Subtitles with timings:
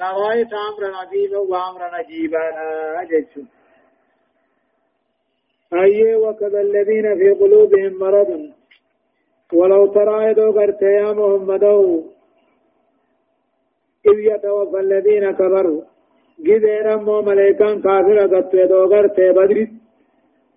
[0.00, 2.42] لرأيت أمرا عظيما وأمرا عجيبا
[3.10, 3.34] جدت
[5.74, 8.30] أي وكذا الذين في قلوبهم مرض۔
[9.52, 11.64] ولو ترى يدو قرت يا محمد
[14.06, 15.82] إذ يتوفى الذين كفروا
[16.46, 19.58] جدين أمو ملائكان كافر قد يدو قرت بدر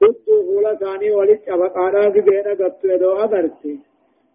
[0.02, 3.64] قدوا فولا ثاني ولد أبقانا جدين قد يدو قرت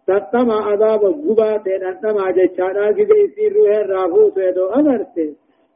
[0.07, 5.17] تتما عذاب غبات انتما جچانا گده سی روح راهو سيدو امرت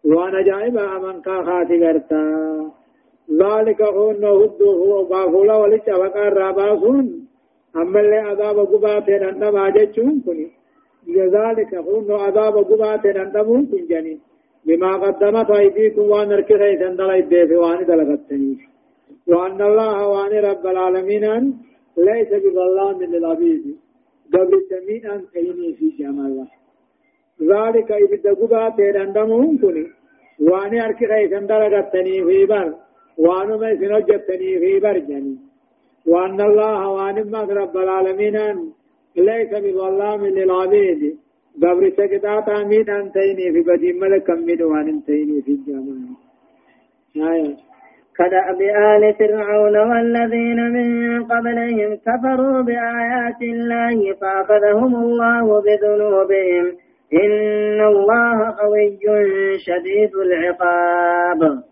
[0.03, 2.21] وأنا جائبا امن کا خاطی کرتا
[3.41, 7.27] ذلك هو نهد هو باغولا ولچ وقار راباسون
[7.75, 10.47] اما اللي عذاب غبات انتما جچون كني
[11.07, 14.19] لذلك هو عذاب غبات انتمون كنجني
[14.65, 18.57] بما قدمت ايديكم وان ركره سندل ايدي وان دلغتني
[19.27, 21.25] وان الله وان رب العالمين
[21.97, 23.63] ليس بظلام للعبيد
[24.33, 26.47] قبل سميعا كيني في جمال
[27.41, 29.85] ذلك إبدا قبا دمون كني
[30.47, 32.67] واني أركي خيسان درغتني في بر
[33.23, 35.35] وانو ما سنجتني في بر جني
[36.11, 37.17] وأن الله وان
[37.61, 38.37] رب العالمين
[39.15, 41.01] ليس بظلام للعبيد
[41.63, 45.99] قبل سكتا تامين أنتيني في بدي ملك من وان انتيني في الجمال
[47.31, 47.70] آية
[48.17, 56.65] كدأب آل فرعون والذين من قبلهم كفروا بآيات الله فأخذهم الله بذنوبهم.
[57.13, 58.99] إن الله قوي
[59.57, 61.63] شديد العقاب.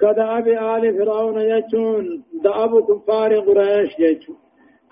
[0.00, 4.36] كدأب آل فرعون يجون دأب كفار قريش يجون.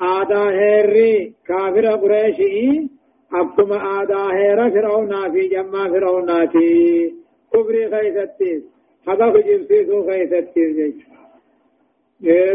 [0.00, 2.36] آدا هيري كافر قريش
[3.34, 6.66] أبكم آدا هير فرعون في جمع فرعون في
[7.52, 8.62] كبر خيثتين
[9.06, 10.92] حقا جبسيسو خيستير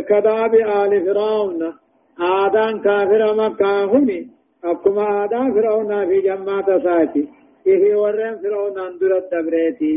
[0.09, 1.73] كذاب آل فرعون
[2.19, 4.19] آدان كافر مكة هني
[4.63, 7.23] أكما آدان فرعون في جماعة ساتي
[7.67, 9.95] إيه ورن فرعون أندر الدبريتي.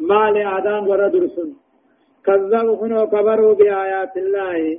[0.00, 1.50] مال آدان ورد رسل
[2.26, 4.78] كذبوا هنا كبروا بآيات الله.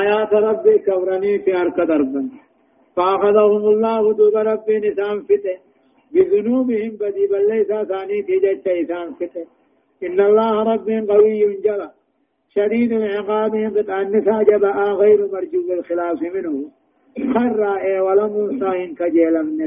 [0.00, 2.22] آيات ربي كبرني في أرك دربا
[2.96, 5.56] فأخذهم الله دوب ربي نسان فته.
[6.12, 9.44] بذنوبهم بدي بل ليس ثاني في جيش فته.
[10.06, 11.88] إن الله رب قوي جل
[12.54, 16.70] شديد العقاب النساء جباء غير مرجو الخلاف منه.
[17.34, 19.60] خر إيه ولم صاين كجيل من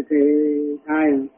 [0.90, 1.38] آية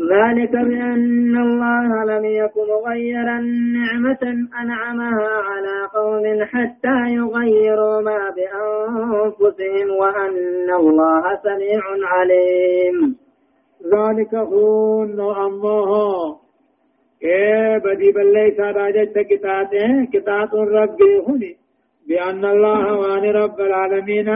[0.00, 3.40] ذلك بأن الله لم يكن مغيرا
[3.78, 13.16] نعمة أنعمها على قوم حتى يغيروا ما بأنفسهم وأن الله سميع عليم.
[13.94, 15.02] ذلك هو
[15.46, 16.41] أمه
[17.24, 21.56] إيه بدي بلي ساراجت كتاته كتاب ربي هني
[22.08, 24.28] بأن الله وان رب العالمين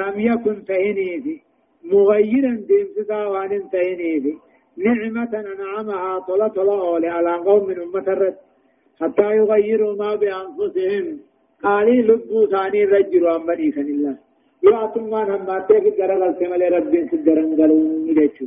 [0.00, 1.34] لم يكن تهني في
[1.84, 4.32] مغيرا دين سدا وان تهني في
[4.76, 8.36] نعمة أنعمها طلا طلا على قوم من أمة الرد
[9.00, 11.06] حتى يغيروا ما بأنفسهم
[11.62, 14.16] قالي لبو ثاني رجلوا أم بني سن الله
[14.62, 18.38] يعطوا ما هم ما تيجي جرى السمال ربي سدرن قالوا إليه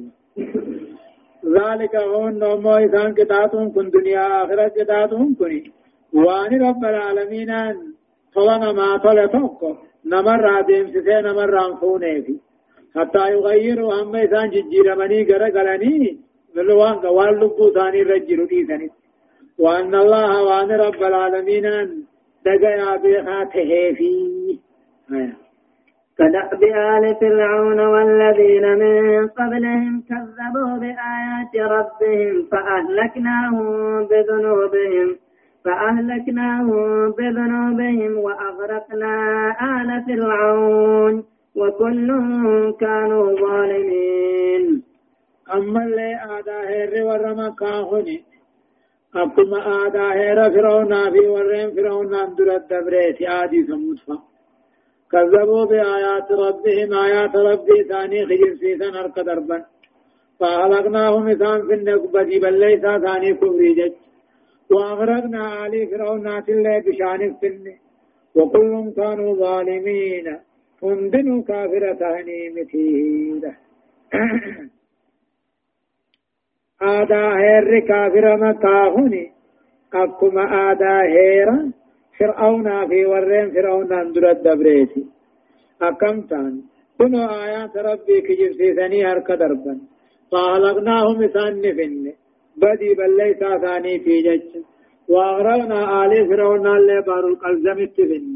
[1.46, 5.72] ذلك هون نومو إسان كتاتهم كن دنيا آخرة كتاتهم كني.
[6.14, 7.52] وان رب العالمين
[8.36, 9.62] طلنا ما طلتوك
[10.06, 12.36] نمر ديم سسي نمر انفونه في.
[12.96, 16.18] حتى يغيروا هم إسان ججير مني غر غلني.
[16.56, 18.90] ملوان قوال لبو ثاني رجلوا ديساني
[19.60, 21.66] وأن الله وأن رب العالمين
[22.46, 24.12] دقيا بخاته في.
[25.14, 25.49] آية
[26.20, 33.68] كدأب آل فرعون والذين من قبلهم كذبوا بآيات ربهم فأهلكناهم
[34.08, 35.16] بذنوبهم
[35.66, 39.16] فأهلكناهم بذنوبهم وأغرقنا
[39.62, 41.24] آل فرعون
[41.56, 42.08] وكل
[42.80, 44.84] كانوا ظالمين.
[45.54, 48.24] أما اللي آدا هير ورما كاهوني
[49.16, 54.29] أكما آدا هير فرعون في ورين فرعون أندر الدبريت آدي سموت
[55.12, 59.66] كذبوا بآيات ربهم آيات ربي ثاني خجل سيسان أرك دربا.
[60.40, 63.94] فأهلقناهم إسان في النقبة بل ليس ثاني كفري جج.
[64.72, 67.66] وأغرقنا آل فرعون الله بشان السن.
[68.36, 70.28] وكل كانوا ظالمين.
[70.84, 73.42] هندنوا كافرة هنيمتي
[76.82, 79.32] آدا هير كافر مكاهني
[79.94, 81.72] أكما آدا هيرا
[82.20, 85.06] فرعون في ورين فرعون اندر الدبريتي
[85.82, 86.62] أكم تان
[86.98, 89.76] كنوا آيات ربي كجب سيساني هرك دربا
[90.32, 92.14] فأهلقناهم إسان نفن
[92.62, 94.52] بدي بل ليس ثاني في جج
[95.10, 98.36] وأغرقنا آل فرعون اللي بار القلزم التفن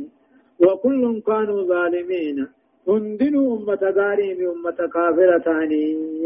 [0.63, 2.47] وكل كانوا ظالمين
[2.87, 5.47] هندنوا أمة ظالم أمة كافرة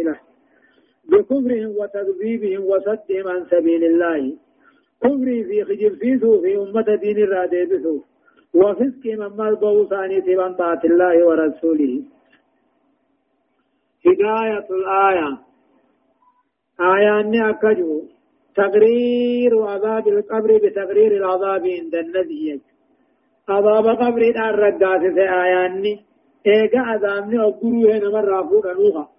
[0.08, 0.20] له
[1.10, 4.34] بكفرهم وتكذيبهم وصدهم عن سبيل الله
[5.04, 8.00] كفري في خجل فيسو في أمة دين الرادة بسو
[8.54, 12.04] وفسق من مرضو ثاني تبان طاعة الله ورسوله.
[14.06, 15.38] هداية الآية.
[16.80, 18.04] آية أني أكجو.
[18.56, 22.62] تقرير عذاب القبر بتقرير العذاب عند النبي
[23.50, 25.94] عذاب قبر الرقاس في آية أني.
[26.48, 29.10] إيقا عذابني أقروه نمر رافور نوها.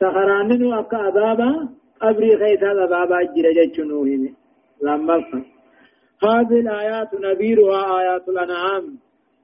[0.00, 1.68] سخراني نو أكا عذابا
[2.02, 4.41] قبري خيث عذابا جرجة نوهمي
[4.82, 5.44] لما
[6.24, 8.98] هذه الآيات نذيرها آيات الأنعام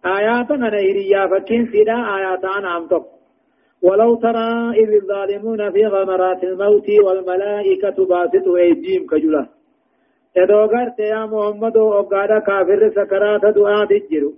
[0.06, 3.06] آيات نهرية فكين سيدا آيات أنعام تق
[3.82, 9.46] ولو ترى إذ الظالمون في غمرات الموت والملائكة باسطوا أيديهم كجلا
[10.36, 14.32] يدو غرت يا محمد وقال كافر سكرات دعاء تجرو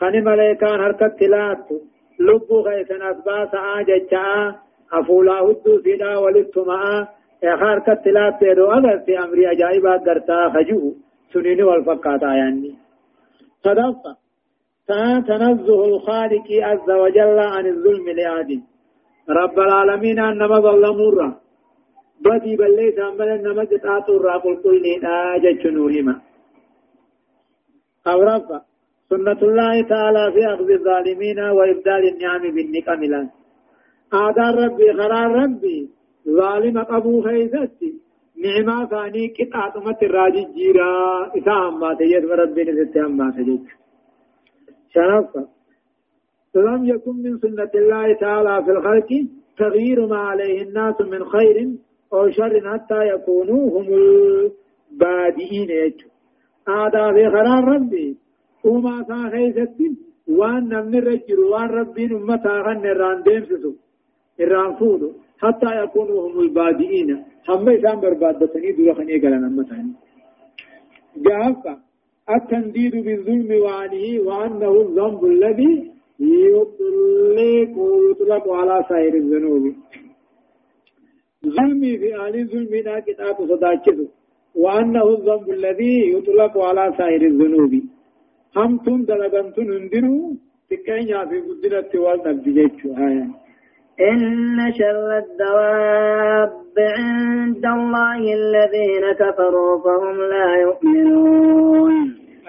[0.00, 1.68] خني ملائكان حركت تلات
[2.20, 4.54] لبو غيثن أسباس آججا
[4.92, 6.18] أفولا هدو سيدا
[7.44, 10.94] ولتما حركت تلات يدو أغرت أمري أجائبا غرتا خجوه
[11.32, 12.74] سنين والفقات آياني
[13.64, 14.18] صدقت
[15.28, 18.62] تنزه الخالق عز وجل عن الظلم لآدم
[19.30, 21.32] رب العالمين أنما ظلموا
[22.24, 26.14] بدي بلي سامل أنما قطعت الرّ قل قل نيدا جنوهما
[28.06, 28.60] أو رفع
[29.10, 33.28] سنة الله تعالى في أخذ الظالمين وإبدال النعم بالنقم لن
[34.12, 35.90] آدار ربي قرار ربي
[36.28, 37.94] ظالم أبو خيزتي
[38.44, 43.64] نعمة ثاني قطعة مت الراجي جيرا إسا أما تجد ربي نزلت أما تجد
[44.94, 45.48] شرفة
[46.54, 49.26] لم يكن من سنة الله تعالى في الخلق
[49.58, 51.70] تغيير ما عليه الناس من خير
[52.12, 56.08] أو شر حتى يكونوا هم البادئين يجو
[56.68, 58.16] آدا في خرار ربي
[58.64, 59.78] وما سا خيست
[60.28, 63.72] وان نمن الرجل وان ربي نمتا غن الران ديمسسو
[64.40, 65.12] الران فودو
[65.42, 67.24] حتى يكونوا هم البادئين.
[67.48, 69.92] هم إسان بربادتني دول خنية قلنا متاني
[71.16, 71.74] جافا
[72.36, 75.90] التنديد بالظلم وعنه وأنه الذنب الذي
[76.20, 79.64] يطلق ويطلق على سائر الذنوب.
[81.46, 84.08] ظلمي في آل الظلم لا كتاب صداكته
[84.54, 87.72] وأنه الذنب الذي يطلق على سائر الذنوب.
[88.56, 90.34] هم تن دلغنتن اندروا
[90.70, 92.56] تكين في قدرة والنبي
[93.08, 93.43] آية
[94.00, 101.92] إن شر الدواب عند الله الذين كفروا فهم لا يؤمنون.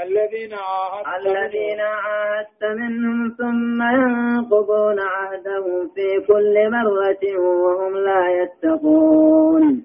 [0.04, 9.84] الذين عاهدت الذين عاهدت منهم ثم ينقضون عهدهم في كل مرة وهم لا يتقون.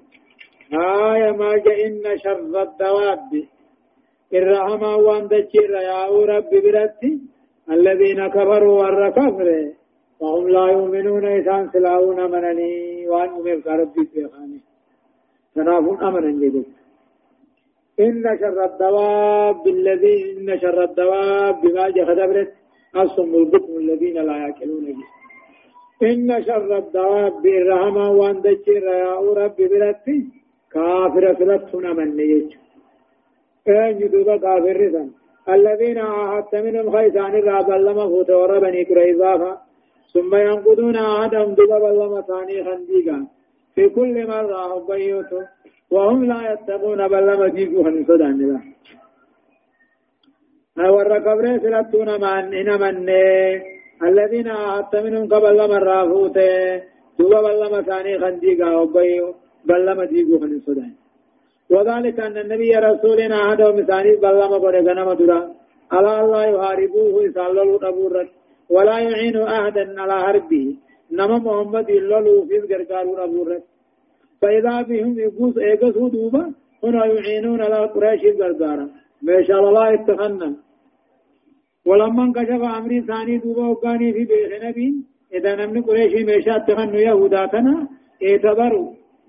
[0.72, 1.54] آية ما
[1.86, 3.30] إن شر الدواب.
[4.34, 7.20] الرحمة وأن دجير يا رب برتي
[7.70, 9.79] الذين كفروا والركفر.
[10.20, 14.60] وهم لا يؤمنون إسان سلاون أمنني وأن أمر ربي بيخاني.
[15.54, 16.64] تنافون أمنا جدد
[18.00, 22.52] إن شر الدواب الذي إن شر الدواب بما جخدبرت
[22.94, 25.08] أصم البكم الذين لا يأكلون به
[26.10, 30.20] إن شر الدواب بالرحمة وأن دجر يا رب برتي
[30.72, 32.60] كافر فلتنا من يجو
[33.68, 35.08] أين يدوب كافر رسن.
[35.48, 39.69] الذين عاهدت منهم خيسان الراب اللهم فوت وربني كريزافا
[40.14, 43.18] ثم ينقضون عهدهم دبا بلما ثاني خنديقا
[43.74, 45.40] في كل مرة أبيوتو
[45.90, 48.60] وهم لا يتقون بلما ديقو خنصدان جدا
[50.94, 52.96] ورى قبر سلطون من إن من
[54.08, 56.38] الذين عهدت منهم قبل لما رافوت
[57.18, 59.26] دبا بلما ثاني خنديقا أبيو
[59.68, 60.92] بلما ديقو خنصدان
[61.74, 65.40] وذلك أن النبي رسولنا عهده مثاني بلما برغنم درا
[65.94, 68.28] على الله يحاربوه إسالة الأبورة
[68.70, 70.76] ولا يعين أحدا على حربه.
[71.12, 73.64] نما محمد إلا لو في الغرقارون أبورت
[74.42, 76.52] فإذا بهم يقوس إيقسوا دوبا
[76.84, 78.86] هنا يعينون على قريش الغرقارا
[79.22, 80.56] ما شاء الله اتخنا
[81.86, 84.88] ولما انكشف أمر ثاني دوبا وكاني في بيخ نبي
[85.34, 87.88] إذا نمن قريش ميشا اتخنوا يهوداتنا
[88.26, 88.88] اعتبروا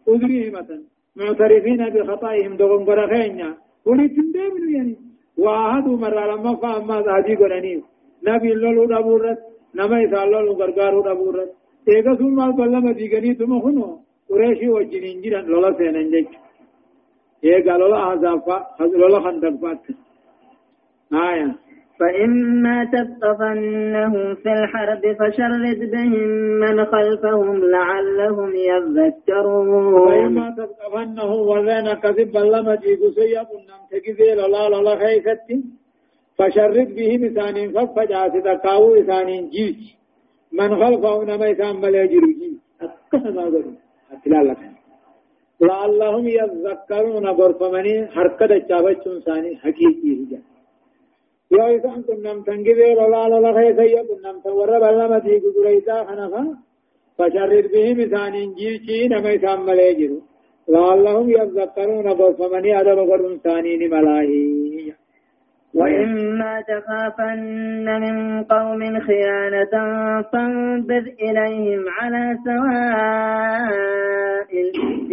[0.10, 0.70] أذريهمة
[1.16, 3.50] معترفين بخطائهم دوغن قرخينيا
[3.86, 4.96] ولي تندمنوا يعني.
[5.38, 7.82] وعهدوا مرة لما فأما ذاتي قرانيو
[8.28, 9.40] نبي لولو دبورت
[9.76, 9.98] نما
[10.32, 11.02] لولو غرغارو
[11.90, 12.14] إيغا
[12.92, 14.00] ديغني خنو
[14.30, 16.30] قريشي وجنين جيران لولا سينن جيك
[17.44, 18.58] إيغا لولا أحزافا
[19.02, 19.84] لولا خندقفات
[21.14, 21.56] آية
[22.00, 26.30] فإما تثقفنهم في الحرب فشرد بهم
[26.64, 35.64] من خلفهم لعلهم يذكرون۔ فإما تثقفنهم وذين كذب لما جيغو سيقنا تكذي لولا لولا خيفتي
[36.42, 39.80] فشرد به مثانين ففجأة تقاو إسانين جيج
[40.60, 43.76] من خلفه نما إسان ملا جرجي أكثر ما قلوا
[44.14, 44.62] أتلا لك.
[45.62, 50.44] لعلهم يذكرون غرفمني حركة الشابة ثاني حقيقي رجال
[51.56, 56.42] yoo isaan qunnamtan gibee lolaa lola keessa yoo qunnamtan warra ballama diigu dureysaa kanafa
[57.18, 60.20] fasharrid bihim isaaniin jiichii nama isaan malee jiru
[60.76, 64.94] لعلهم يذكرون غرفمني أدب قرن ثانين ملاهي
[65.74, 69.72] وإما تخافن من قوم خيانة
[70.22, 74.52] فانبذ إليهم على سواء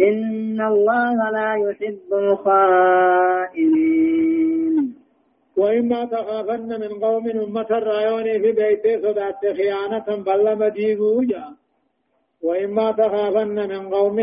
[0.09, 3.99] إن الله لا يحب الخائنين.
[5.57, 11.43] وإما تخافن من قوم أمة الرايون في بيته صدات خيانة بلما ديبوجا
[12.43, 14.19] وإما تخافن من قوم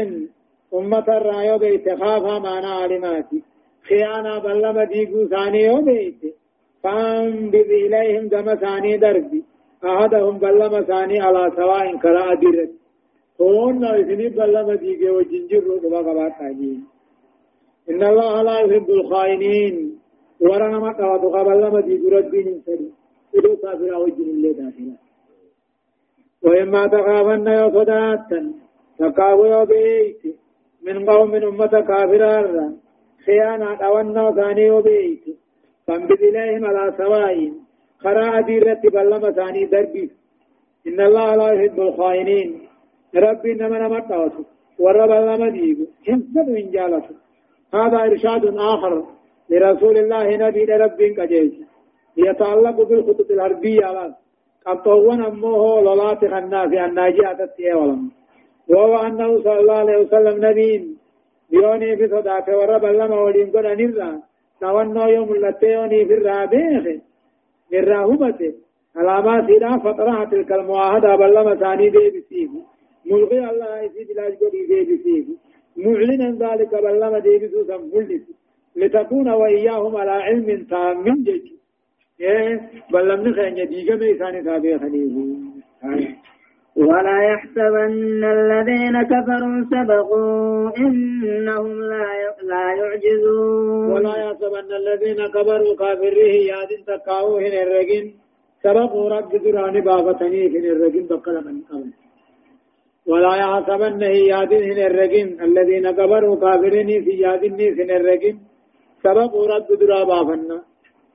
[0.74, 3.42] أمة الرايو بيت خافا معنا علماتي
[3.88, 6.20] خيانة بلما ديبو ثاني بيت
[6.82, 9.44] فانبذ إليهم دم ثاني دربي
[9.84, 12.72] أحدهم بلما ثاني على سواء كرا أدرت
[13.40, 16.40] هون إذن بلما ديبو وجنجر رضا قبات
[17.90, 19.76] إن الله لا يحب الخائنين
[20.40, 22.88] ورنا ما قواتو قبل لما دي ربين سري
[23.36, 24.96] إدو كافر وجن الله داخلا
[26.44, 28.40] وإما تخافن يا صداتا
[28.98, 30.22] تقاو يا بيت
[30.86, 32.32] من قوم أمة كافرة
[33.26, 35.24] خيانة أولنا ثاني وبيت.
[35.86, 37.52] فانبذ إليهم على سواء.
[37.98, 40.10] خراء ديرت بلما ثاني دربي.
[40.86, 42.60] إن الله لا يحب الخائنين.
[43.16, 44.32] ربي إنما نمت
[44.78, 47.14] ورب لما ديبو حفظ من جالته
[47.74, 49.04] هذا إرشاد آخر.
[49.50, 51.52] لرسول الله نبي رب قجيج
[52.16, 54.14] يتعلق بالخطط الحربية.
[54.66, 57.74] قطوان أمه لولات خنا في الناجية تتيه
[58.68, 60.95] وهو أنه صلى الله عليه وسلم نبي.
[61.50, 64.18] بيوني في صداك ورب لما ولين قد نرى
[64.62, 66.84] نوانو يوم اللتيوني في الرابيخ
[67.72, 68.52] من راهبته
[68.96, 72.50] علامات إلى فترة تلك المعاهدة بلما ثاني دي بسيف
[73.06, 75.26] ملغي الله يسيب لاج قدي دي بسيف
[75.76, 78.34] معلنا ذلك بلما دي بسوسا ملسي
[78.76, 81.52] لتكون وإياهم على علم تام جيش
[82.20, 85.14] إيه؟ بل لم نخين يديك ميسان تابع خليه
[86.76, 92.06] ولا يحسبن الذين كفروا سبقوا إنهم لا
[92.52, 93.92] لا يعجزون.
[93.92, 98.06] ولا يحسبن الذين كفروا كافره ياد تقاوه الرجين.
[98.62, 101.90] سبقوا رب دراني بابتني في الرجين بقل من قبل.
[103.06, 104.02] ولا يحسبن
[104.32, 104.52] ياد
[104.88, 105.28] الرجين.
[105.48, 108.36] الذين كفروا كافرين في ياد في الرجين.
[109.04, 110.58] سبب رب درا بافنا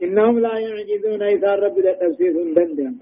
[0.03, 1.21] إنهم لا يعجزون.
[1.35, 2.95] إذا رب تفسير دندن.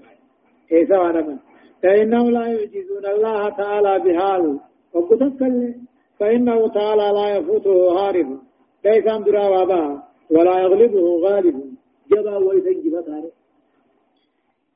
[0.72, 1.49] إيسا ورما
[1.82, 4.60] فإنهم لا يعجزون الله تعالى بحال.
[4.94, 5.74] وقتكل
[6.18, 8.38] فإنه تعالى لا يفوته هارب.
[8.84, 11.70] ليس درا بابا ولا يغلبه غالب.
[12.10, 13.34] جبا ويسجب تاريخ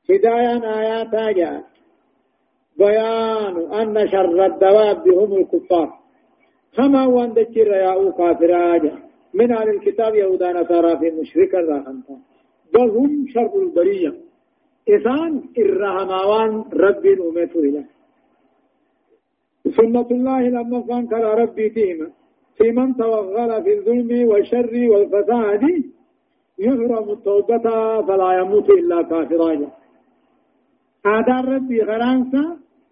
[0.09, 1.63] هدايا آيات جاء
[2.77, 5.89] بيان أن شر الدواب هم الكفار.
[6.77, 8.51] كما وندكر يا كافر
[9.33, 12.19] من أهل الكتاب يهودا نصارى في مشرك الرحمة.
[12.73, 14.24] بل هم شر البرية.
[14.89, 17.85] إذان الرحماوان رب أمته له
[19.77, 22.07] سنة الله لما فانكر ربي فيما
[22.57, 25.63] في من توغل في الظلم والشر والفساد
[26.59, 27.65] يحرم التوبة
[28.07, 29.53] فلا يموت إلا كافرا
[31.05, 32.43] هذا ربي غرانسا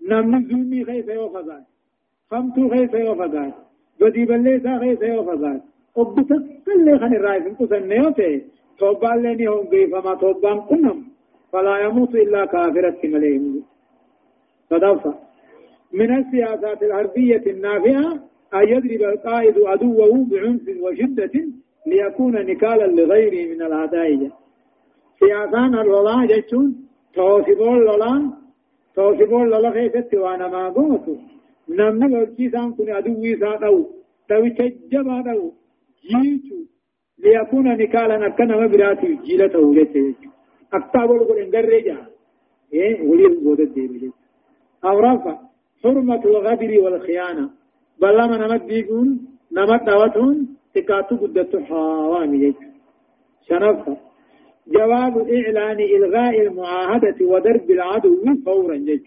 [0.10, 1.64] نمني ظلمي خيف يوفزان
[2.32, 3.52] خمتو خيف يوفزان
[4.00, 5.62] بدي بليسا خيف يوفزان
[6.02, 6.36] obbuta
[6.66, 8.36] kallee kan irraa isin qusanne yoo ta'e
[8.80, 10.60] tobbaallee ni hongeeffama tobbaan
[11.62, 13.64] yamuutu illaa kaafiratti malee hin
[14.70, 15.14] صدفة.
[15.94, 18.14] من السياسات الحربية النافعة
[18.54, 21.32] أن يضرب القائد عدوه بعنف وشدة
[21.88, 24.32] ليكون نكالا لغيره من الهدايج
[25.20, 26.76] سياسان الولاء جتون
[27.14, 28.32] توصفون لولا
[28.96, 31.16] توصفون لولا خيست وأنا ما قوتو.
[31.70, 33.84] نمني ورجيسان كن عدوي ساقو
[34.30, 35.52] تو تجبا دو
[36.10, 36.58] جيتو
[37.24, 40.33] ليكون نكالا أكنا مبراتي جيلته وجهته
[40.74, 41.98] أكتاب القول إنجر رجع
[42.74, 44.12] إيه؟ ولي القول الدين
[44.86, 45.38] أو رفع
[45.84, 47.50] حرمة الغدر والخيانة.
[48.02, 52.54] بل لما نمت بيقون نمت دوتون تكاتو قدت حوامي
[53.48, 53.98] شنفة
[54.68, 59.04] جواب إعلان إلغاء المعاهدة وضرب العدو فورا جيت.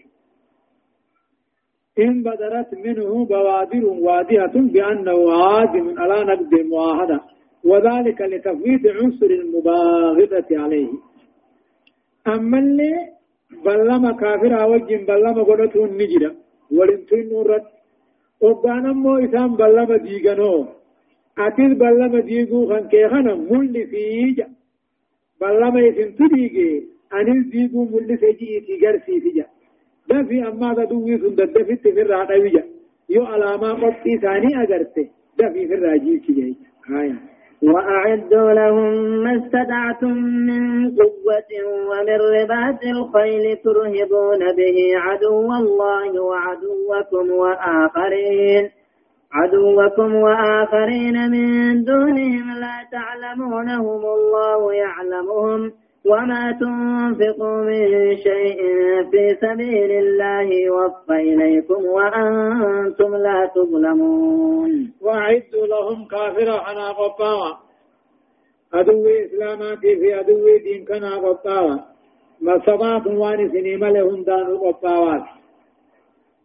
[1.99, 7.21] إن بدرت منه بوادر واضحة بأنه عازم على نقد المعاهدة
[7.63, 10.89] وذلك لتفويت عنصر المباغضة عليه.
[12.27, 12.91] أما اللي
[13.65, 16.31] بلما كافر وجن بلما قدته النجرة
[16.71, 17.65] ولنتين نورت
[18.41, 20.65] وبانا مو إسان بلما ديغنو
[21.45, 24.47] أتيل بلما ديغو خان كيخانا مولي فيجا
[25.41, 26.69] بلما إسن تديغي
[27.17, 29.45] أنيل ديغو مولي سيجي إتيغر سيجا
[30.09, 32.63] دفي أما دوي سن دفت في الرادوية
[33.09, 35.07] يو علاما قطي ثاني أغرته
[35.39, 36.53] دفي في الراجيل كجاي
[36.89, 37.13] هاي
[37.63, 40.13] وأعدوا لهم ما استطعتم
[40.49, 41.51] من قوة
[41.89, 48.69] ومن رباط الخيل ترهبون به عدو الله وعدوكم وآخرين.
[49.33, 55.71] عدوكم وآخرين من دونهم لا تعلمونهم الله يعلمهم.
[56.09, 58.59] وما تنفقوا من شيء
[59.11, 64.93] في سبيل الله يوفى إليكم وأنتم لا تظلمون.
[65.01, 67.57] وأعدوا لهم كافرا أنا قطاوة
[68.73, 71.79] أدو إسلاماتي في أدو دين كنا قطاوة
[72.41, 75.23] ما صبات وان سنيم لهم دانو قطاوات.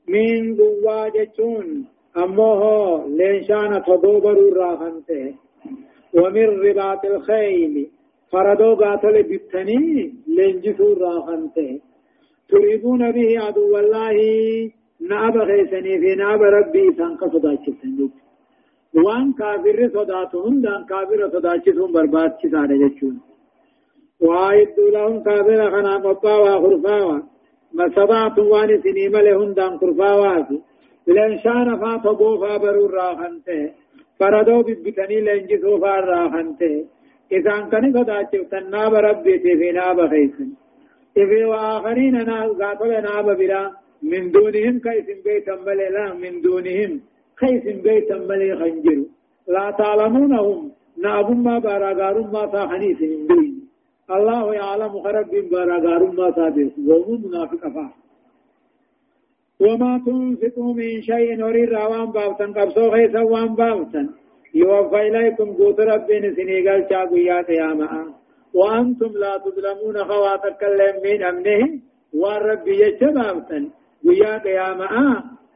[0.09, 2.63] من قوة جتون أمه
[3.09, 5.35] لنشان تدوبر الراخنته
[6.15, 7.91] ومن رباط الخيل
[8.33, 11.81] فردو قاتل بتني لنجسو راخنته
[12.51, 14.17] تريدون به عدو الله
[15.11, 17.99] ناب خيسني في ناب ربي سانك صداچتن
[19.07, 23.21] وان كافر صداتهم دان كافر صداچتهم برباد چسانه جچون
[24.21, 27.19] وعيد لهم كافر خنا قطا وخرفاوا
[27.77, 30.37] ما صداتهم وان سنيم لهم دان خرفاوا
[31.07, 33.71] لن شان فاتو بوفا برور راخنته
[34.19, 36.75] فردو ببتني لنجسو فار راخنته
[37.33, 40.51] إذا كان أجبت الناب ربي في ناب خيسن.
[41.17, 42.17] إذا وآخرين
[42.61, 43.63] قاتل ناب بلا
[44.03, 47.01] من دونهم كيس بيت ملي لا من دونهم
[47.41, 48.99] كيس بيت ملي خنجر
[49.55, 50.71] لا تعلمونهم.
[51.05, 53.55] ناب ما باراغار ما صاحني سنين دين
[54.17, 57.87] الله يعلم خرب باراغار ما صادس وهم منافق أفا.
[59.61, 62.53] وما تنفقوا من شيء نريد روان باوتن.
[62.53, 64.09] قبصو خيسا وان باوتن.
[64.55, 67.89] يوفى إليكم قوت ربين سنيقال شاقوا يا قيامة
[68.55, 70.63] وأنتم لا تظلمون خواتك
[71.05, 71.81] من أمنه.
[72.15, 73.71] والرب يجبابتا
[74.07, 74.89] ويا قيامة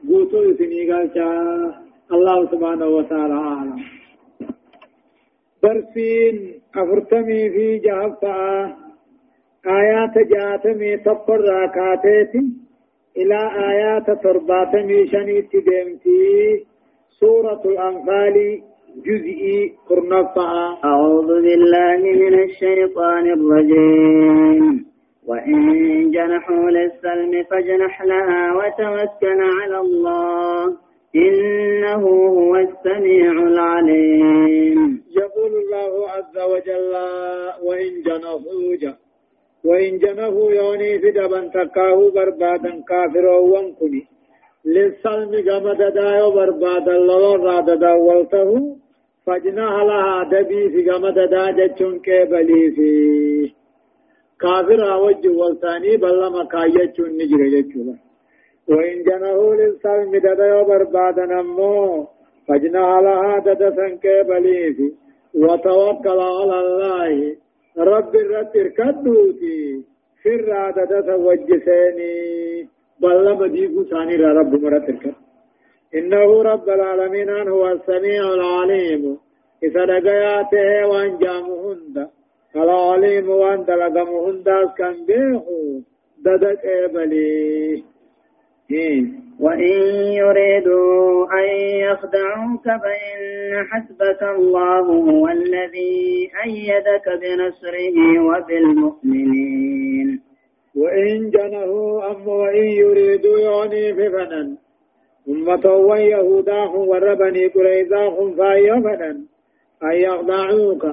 [0.09, 1.73] قوتوا سنيقال شاق
[2.11, 3.79] الله سبحانه وتعالى أعلم.
[5.63, 6.35] برسين
[6.75, 8.35] أفرتمي في جهفة
[9.81, 12.33] آيات جاتمي تفر راكاتيت
[13.17, 13.39] إلى
[13.71, 16.65] آيات ترباتمي شنيت ديمتي.
[17.19, 18.61] سورة الأنفال
[18.95, 24.85] جزئي قرنفع أعوذ بالله من الشيطان الرجيم.
[25.27, 30.77] وإن جنحوا للسلم فاجنح لها وتوكل على الله.
[31.15, 35.03] إنه هو السميع العليم.
[35.17, 36.93] يقول الله عز وجل
[37.63, 38.93] وإن جنحوا
[39.65, 44.16] وإن جنحوا يوني في دبن تكاه بربادا كافرا وانكني.
[44.75, 48.49] للسلم قمد دايو بربادا لو راد داولته
[49.25, 52.91] فجناها لها دبي في قمد داجة چونك بلي في
[54.41, 57.95] كافر وجه والثاني بل مكاية چون نجر جچولا
[58.69, 62.07] وإن جنه للسلم ددا برباد نمو
[62.47, 64.87] فجناها لها ددا سنك بلي في
[65.43, 67.35] وتوكل على الله.
[67.77, 69.83] رب الرب اركدوتي
[70.23, 72.17] فر ددا وجسيني
[73.07, 75.13] بل مديقو ثاني رب مرت اركد
[75.95, 79.17] إنه رب العالمين هو السميع العليم
[79.63, 82.07] إذا لقياته وان جامهند
[82.55, 85.81] العليم وان دلقمهند كان بيخو
[86.25, 87.83] ددك إبلي
[89.39, 89.79] وإن
[90.21, 91.47] يريدوا أن
[91.87, 93.19] يخدعوك فإن
[93.71, 100.26] حسبك الله هو الذي أيدك بنصره وبالمؤمنين
[100.77, 101.71] وإن جنه
[102.11, 104.57] أم وإن يريدوا يعني ففنن
[105.29, 109.17] أمة ويهودا وربني قريظا فايا فدن
[109.83, 110.83] أن يخدعوك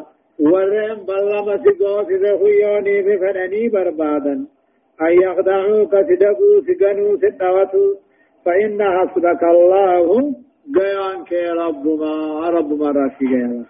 [0.41, 4.47] ورم بلما سقوس ذخيوني بفدني بربادا.
[5.03, 7.95] أن يخدعوك سدقوا سقنوا سدوتوا
[8.45, 10.35] فإن حسبك الله
[10.77, 13.65] قيان كي رب ما رب ما راسي قيان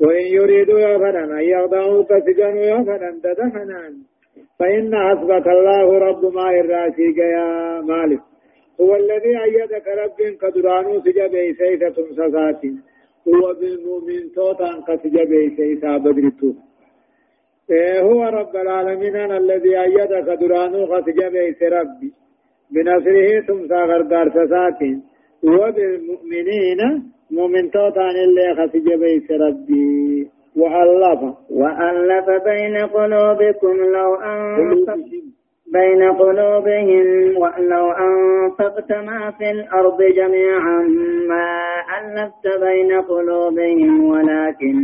[0.00, 3.94] وإن يريدوا يفدن أن يخدعوك سقنوا يفدن تدفنان
[4.58, 8.20] فإن حسبك الله رب ما الراسي قيان مالك.
[8.80, 12.62] هو الذي أيدك رب قدرانو سجبه سيسة سسات
[13.28, 16.50] هو بالمؤمن توتا قد سجبه سيسة بدرتو.
[17.70, 22.10] إيه هو رب العالمين الذي أيدك قدرانو قد سجبه ربي
[22.72, 24.80] بنصره ثم ساغر دار سسات
[25.42, 26.80] وبالمؤمنين
[27.30, 35.22] مؤمن توتا اللي قد سجبه ربي وألف وألف بين قلوبكم لو أنفقتم
[35.72, 40.80] بين قلوبهم ولو أنفقت ما في الأرض جميعا
[41.28, 41.60] ما
[41.98, 44.76] ألفت بين قلوبهم ولكن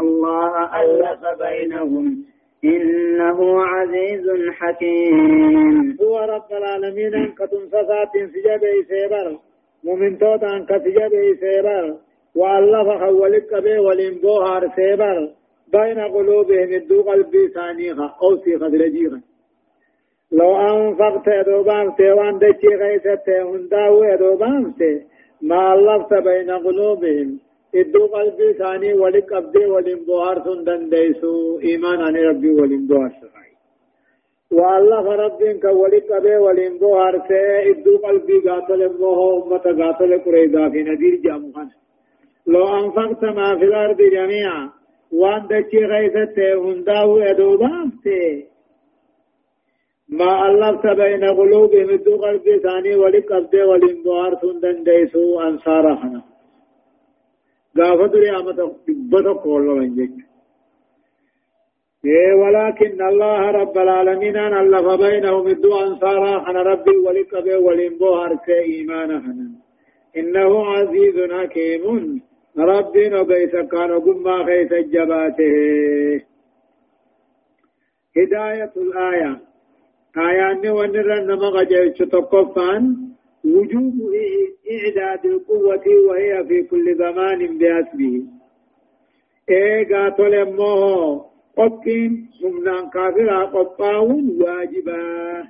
[0.00, 2.24] الله ألف بينهم.
[2.64, 4.26] إنه عزيز
[4.58, 5.96] حكيم.
[6.02, 9.36] هو رب العالمين كتم صفات سجبه سيبر
[9.84, 11.84] مؤمن توتا كسجبه سيبر.
[12.34, 15.28] وألف حولك به ولنبوهار سيبر
[15.72, 19.20] بين قلوبهم الدو قلبي ثانيها أو سيخة رجيغا
[20.32, 25.02] لو أنفقت يدوبان سيوان دچي غيثت هنداو يدوبان سي
[25.42, 27.38] ما ألفت بين قلوبهم
[27.74, 33.50] الدو قلبي ثاني ولك أبدي ولنبوهار سندن ديسو إيمان عن ربي ولنبوهار سخاي
[34.50, 41.14] والله ربين كولك أبي ولنبوهار سي الدو قلبي قاتل موه أمة قاتل قريدا في نذير
[41.24, 41.68] جامخان
[42.52, 44.70] لو أنفقت ما في الأرض جميعا
[45.12, 48.46] وأن دچي غيثت هنداو يدوبان سي
[50.18, 56.22] ما ألفت بين قلوبهم الدو قلبي ثاني ولك أبدي ولنبوهار سندن ديسو أنصارحنا
[57.76, 58.58] قافت ريامة
[59.12, 60.16] بطا قولوا من جيك
[62.04, 66.90] إيه ولكن الله رب العالمين أن ألف بينهم الدو أنصارا أنا ربي
[68.24, 69.52] أرك إيمانا حنن
[70.16, 72.29] إنه عزيز حكيم.
[72.58, 76.20] ربي نبيس كان قم خيس الجباته.
[78.16, 79.40] هداية الآية.
[80.18, 82.96] آيان ونرن مغجل تقفان
[83.44, 83.94] وجوب
[84.70, 88.24] إعداد القوة وهي في كل زمان بأسبه
[89.50, 91.24] إيغا تلمه
[91.56, 95.44] قطين سمنان كافرا قطاون واجبا.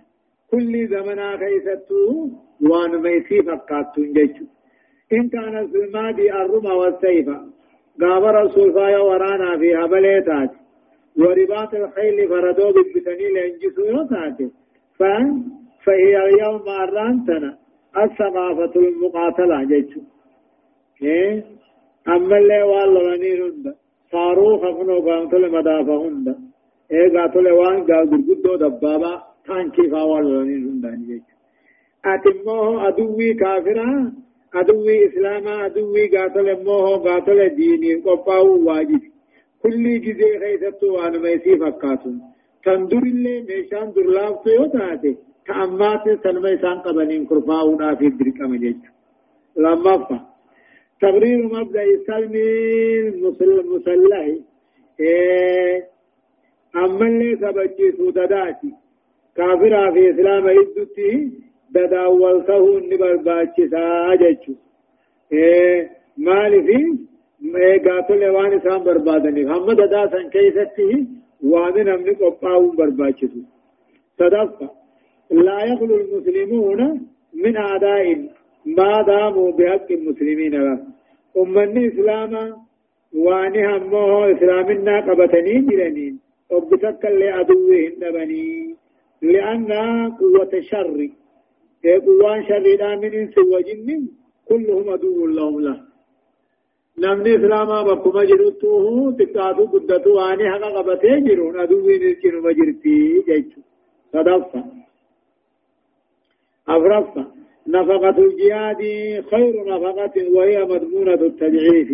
[0.51, 2.29] كل زمنا خيستو.
[2.71, 4.45] وان ميسي فقاتون جيشو.
[5.13, 7.29] إن كان في الماضي الرمى والسيف
[8.01, 10.51] قام رسول فايا ورانا في هبليتات
[11.19, 14.51] ورباط الخيل فردو بالبتني لينجسو يوتاتي
[15.85, 17.59] فهي اليوم أرانتنا.
[18.03, 20.01] الثقافة المقاتلة جيتشو.
[21.03, 21.45] إيه؟
[22.09, 23.75] أما اللي والله لنين هند
[24.13, 26.37] صاروخ أفنو قامتل مدافع هند.
[26.93, 29.23] إيه قاتل وان قال قرقدو دبابا.
[29.47, 31.23] تانكي فاوال لنين هند
[32.05, 34.13] أتموه أدوي كافرا
[34.55, 39.01] أدوي إسلاما أدوي قاتل موه قاتل ديني قفاو واجب
[39.63, 42.21] كل جزي خيثتو وأنا ميسي فكاتون
[42.65, 48.77] تندر اللي ميشان درلافتو يوتاتي كأمات سلمة إسان قبلين كرفاونا في الدرك أمجيج
[49.57, 50.19] لما فا
[51.01, 52.35] تقرير مبدأ السلم
[53.41, 54.27] المسلح
[55.01, 55.85] إيه
[56.77, 58.71] أما اللي سبجي سوداداتي
[59.37, 61.33] كافر في إسلام إدتي
[61.75, 63.85] ددا والته نبر باچسا
[64.21, 64.53] جچو
[65.33, 65.91] إيه
[66.27, 66.79] مالي في
[67.57, 71.07] إيه قاتل وان إسان بربادني هم ددا سن كيستي
[71.51, 73.41] وامن أمني قبعون برباچسو
[74.19, 74.71] صدفة
[75.31, 76.81] لا يخلو المسلمون
[77.35, 78.05] من أعداء
[78.67, 80.55] ما داموا بحق المسلمين
[81.37, 82.45] أمني إسلاما
[83.15, 86.15] واني همه إسلامنا قبتني جرنين
[86.53, 88.75] وبتك لعدوهن بني
[89.23, 89.73] لأن
[90.21, 91.09] قوة الشر
[91.85, 94.09] قوان شر من إنس وجن
[94.49, 95.77] كلهم عدو لهم له
[96.99, 102.97] نمني إسلاما بكما جرتوه تقاتو قدتو واني حقا قبتي جرون عدوين الجنو مجرتي
[103.29, 103.61] جيتو
[104.13, 104.65] صدفة
[106.69, 107.27] أفرفة
[107.67, 108.83] نفقة الجهاد
[109.31, 111.91] خير نفقة وهي مضمونة التضعيف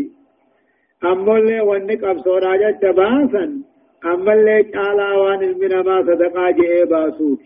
[1.05, 3.44] أما اللي ونك أبصر جت باسا
[4.05, 7.40] أما اللي قال وان من ما صدقا جئ باسوك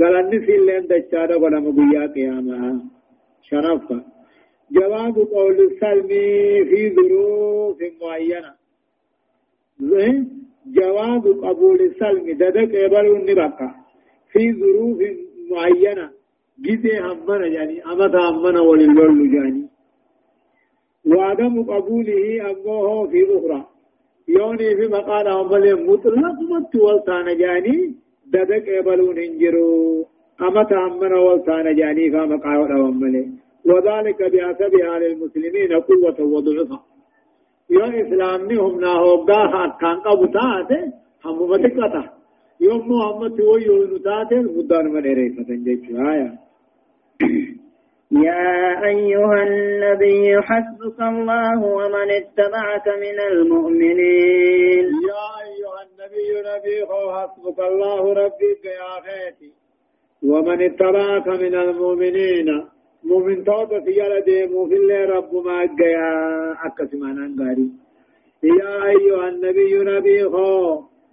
[0.00, 2.80] اللي انت اشتاد ولا مبيا قيامها
[3.42, 4.02] شرفة
[4.70, 6.08] جواب قول السلم
[6.68, 8.54] في ظروف معينة
[10.66, 13.70] جواب قبول السلم ددك يبلو النبقى
[14.32, 14.98] في ظروف
[15.50, 16.10] معينة
[16.58, 19.66] جزي همنا يعني أمتا همنا وللول جاني
[21.06, 23.66] وعدم قبوله أمه في أخرى
[24.28, 27.94] يوني في مقال أمال مطلق مت والتان جاني
[28.32, 30.06] ددك يبلون انجرو.
[30.42, 33.14] أمتا همنا والتان جاني فمقال أمال
[33.64, 36.78] وذلك بحسب أهل المسلمين قوة وضعفا.
[37.70, 40.92] يا إسلامني هم ناهوغا كان قبطاته
[41.24, 42.02] هم متكتا
[42.60, 46.38] يوم محمد ويو نتاته المدان من إريفة جيش آية
[48.26, 54.84] يا أيها النبي حسبك الله ومن اتبعك من المؤمنين.
[55.10, 55.28] يا
[56.06, 59.50] النبي نبي حسبك الله ربك يا خيتي.
[60.22, 62.48] ومن اتبعك من المؤمنين
[63.04, 66.10] مؤمن توبة في يلدي في الله رب ما أجيا
[66.66, 67.68] أكسمان أنغاري
[68.42, 70.18] يا أيها النبي نبي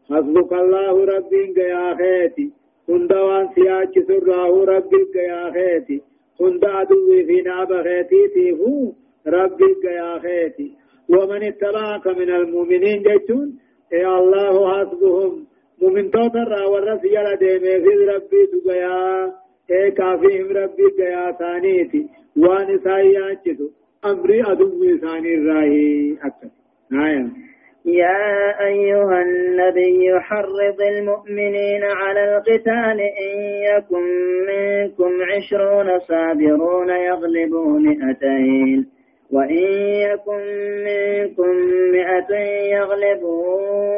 [0.10, 2.52] حسبك الله ربك يا خيتي.
[2.90, 6.02] هند وان سياچ سراه ربك يا خيتي.
[6.42, 8.94] هند عدوي في ناب خيتي تيفو
[9.28, 10.70] ربك يا خيتي.
[11.10, 13.63] ومن اتبعك من المؤمنين جتون
[13.94, 15.46] يا الله حسبهم
[15.82, 19.26] مؤمن توتر ورس يلا ديمي في ربي تقيا
[19.72, 23.68] اي كافيهم ربي قيا ثانيتي وان سايانچتو
[24.06, 26.50] أمري أدو ثاني الراهي أكثر
[26.94, 27.26] آية
[27.86, 34.04] يا أيها النبي حرض المؤمنين على القتال إن يكن
[34.48, 38.93] منكم عشرون صابرون يغلبوا مئتين
[39.34, 39.64] وإن
[40.08, 40.42] يكن
[40.86, 41.52] منكم
[41.92, 42.32] مئة
[42.76, 43.94] يغلبوا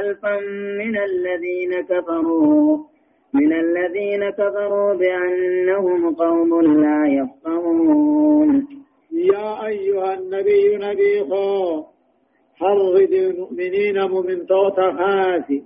[0.00, 0.34] ألفا
[0.80, 2.78] من الذين كفروا
[3.34, 8.66] من الذين كفروا بأنهم قوم لا يفقهون.
[9.12, 11.24] يا أيها النبي نبي
[12.60, 15.62] حرض المؤمنين مؤمن توتا خاسي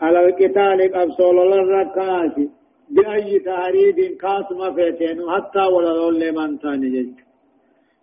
[0.00, 2.48] على القتال قبصول الركاسي
[2.90, 7.14] بأي تعريض كاسم فيتين حتى ولا لمن تاني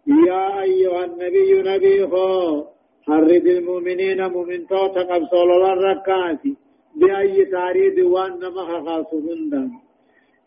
[0.07, 2.63] يا أيها النبي نبي خو
[3.07, 6.55] حرض المؤمنين مؤمن توتا قبصول الركاسي
[6.95, 9.53] بأي تعريض وأن ما خاصهن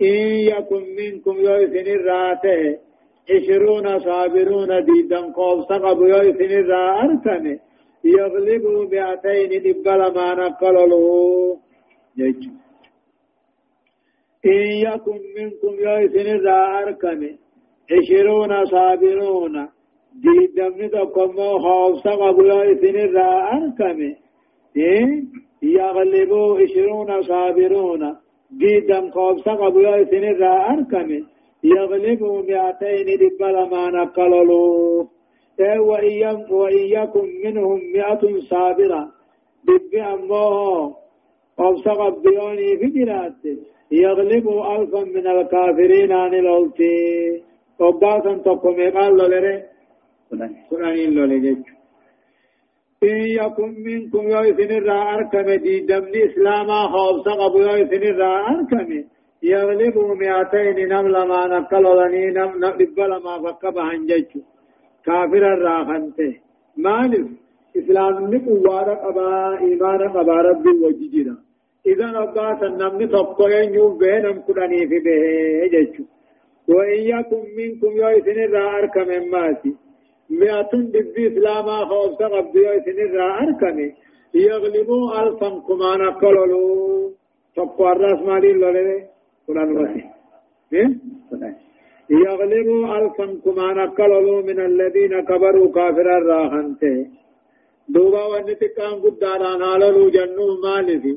[0.03, 0.19] إن
[0.53, 2.79] يكن منكم يوسن الراته
[3.31, 7.61] عشرون صابرون ديدا قوب سقب يوسن الرا
[8.05, 11.57] يغلبوا بأتين دبل ما نقلوا
[12.17, 12.43] جيش
[14.47, 17.50] إن يكن منكم يوسن الرا أركنه
[17.93, 19.69] عشرون صابرون
[20.25, 24.17] ديدا مدكم خوف سقب يوسن الرا أركنه
[24.77, 25.25] إيه
[25.63, 28.17] يغلبوا عشرون صابرون
[28.59, 31.23] جيدا قوب سقب يوسن الرا أركمه
[31.65, 35.05] يغلبوا مئتين دبل ما نقللوا
[36.51, 39.09] وإن يكن منهم مئة صابرة
[39.65, 40.95] دب أمه
[41.85, 43.43] سقب بيوني في جرات
[43.93, 47.43] يغلبوا ألفا من الكافرين عن الألتي
[47.81, 49.63] وباسا تقوم قال له
[50.71, 51.57] قرآن لولي
[53.03, 58.89] إن يكن منكم يوثن الرا أركم دي دمن إسلاما خوف سقب يوثن الرا أركم
[59.43, 64.31] يغلبوا مئتين نمل ما نقل لني نم نقبل ما فقب هنجج
[65.07, 66.33] كافر الرا خنته
[66.85, 67.27] مالف
[67.79, 69.29] إسلام نقوار قبا
[69.65, 71.37] إيمان قبا رب وججنا
[71.91, 76.20] إذا نبات النمن تبقين يوم بينم كدني في به
[76.71, 79.73] وإن يكن منكم يوثن الرا أركم ماسي
[80.41, 83.89] مئة دبي إسلاما خوف سقب ديو سنرى أركني
[84.35, 86.63] يغلبوا ألفا كمان قللو
[87.57, 88.99] تقوى الرأس مالي لولي.
[89.47, 90.03] قرآن وسي
[92.25, 96.97] يغلبوا ألفا كمان قللو من الذين كبروا كافر الراحنته
[97.95, 101.15] دوبا ونتكام قدارا ناللو جنو مالفي.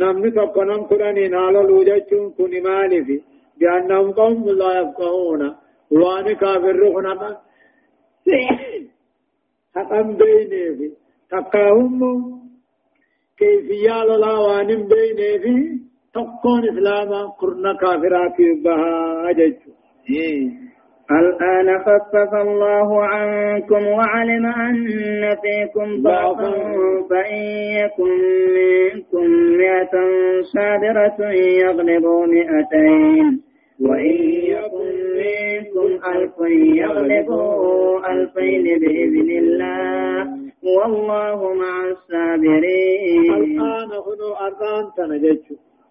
[0.00, 3.18] نمني تقنم قرآني ناللو جچون كوني مالفي.
[3.62, 5.42] بأنهم قوم لا يفقهون
[5.90, 7.38] وان كافر رخنا
[9.76, 10.90] حقم بيني في
[11.30, 11.90] تقاهم
[13.38, 15.54] كيفية للا وانم بيني في
[16.14, 19.54] تقون إسلاما قرنا كافرات بها أجج
[21.10, 26.52] الآن خفف الله عنكم وعلم أن فيكم ضعفا
[27.10, 27.42] فإن
[27.80, 28.10] يكن
[28.56, 29.26] منكم
[29.58, 29.94] مئة
[30.54, 33.51] صابرة يغلبوا مئتين
[33.88, 34.16] وإن
[34.54, 36.34] يكن منكم ألف
[36.82, 40.26] يغلبوا ألفين بإذن الله
[40.76, 43.34] والله مع الصابرين.
[43.34, 45.38] الآن هنو أران تنجج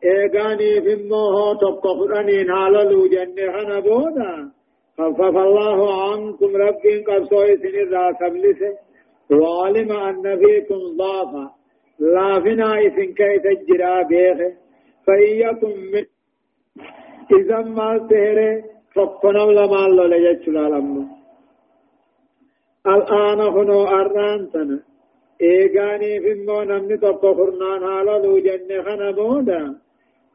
[0.03, 4.51] إيغاني في الموه تبقفرنين هاللو جنة هنبودا
[4.97, 8.73] خفف الله عنكم رب قبصوا سن الراس بلسه
[9.31, 11.45] وعلم أن فيكم ضعفا.
[11.99, 14.51] لا فينا إذن كيف الجرا بيخه
[15.07, 16.03] فإن يكن من
[17.39, 18.63] إذا ما تهره
[18.95, 21.07] فقنا لما الله لجت العالم
[22.87, 24.79] الآن هنو أرانتنا
[25.41, 29.61] إيغاني في المو نمني تبقى خرنان حالا لو جنة خنا بودا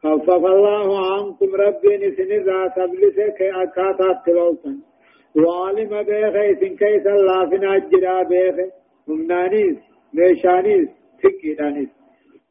[0.03, 4.77] خفف الله عنكم ربي نسن الرات أبلسك أكاتا تلوتن
[5.35, 8.67] وعلم بيخي سن كيس الله فينا الجرا بيخي
[9.07, 9.77] همنانيس
[10.13, 10.89] ميشانيس
[11.23, 11.89] فكيدانيس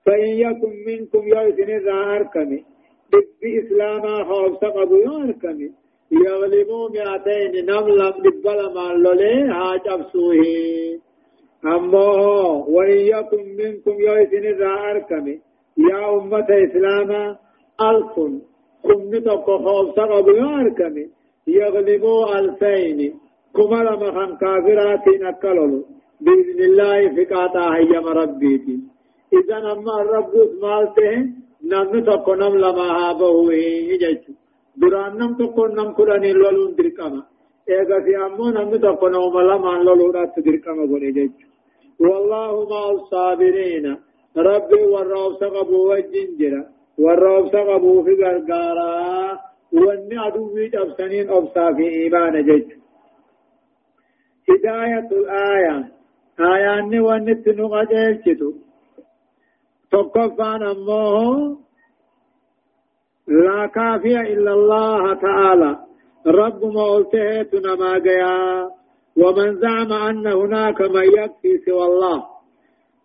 [0.07, 2.65] فإن يكن منكم يوسن الرات أركمي
[3.13, 5.69] دب إسلاما خوف سقبوا ياركمي
[6.11, 10.45] يغلبوا مئتين نملا دبلا ما لولي هاج أبسوه
[11.65, 12.09] أما
[12.75, 15.41] وإن يكن منكم يوسن الرأركمي
[15.91, 17.37] يا أمة إسلاما
[17.91, 18.15] ألف
[18.87, 21.07] كمتك خوف سقبوا ياركمي
[21.47, 22.99] يغلبوا ألفين
[23.57, 25.85] كمال مخان كافرات نكالولو
[26.21, 28.77] بإذن الله فقاتا هيام ربيتي
[29.39, 31.15] إذا أما الرب مالته
[31.71, 33.43] namni tokko nam lama haa bahu
[34.03, 34.33] jechu
[34.81, 37.21] duraan nam tokko nam kudhanii loluun dirqama
[37.75, 41.47] eegasi ammoo namni tokko nama lamaan loluudhaatti dirqama godhe jechu
[42.05, 43.93] wallahu maa saabiriina
[44.49, 46.63] rabbi warra obsa qabu wajjin jira
[47.05, 49.31] warra obsa qabuu fi gargaaraa
[49.85, 52.77] wanni aduwwii cabsaniin obsaa fi imaana jechu
[54.49, 55.77] هداية الآية
[56.41, 58.51] آيان ونت نقجلتو
[59.93, 61.59] تقفان أمه
[63.29, 65.79] لا كافي إلا الله تعالى.
[66.27, 68.71] رب ما قلته تنما قيا
[69.17, 72.25] ومن زعم أن هناك من يكفي سوى الله.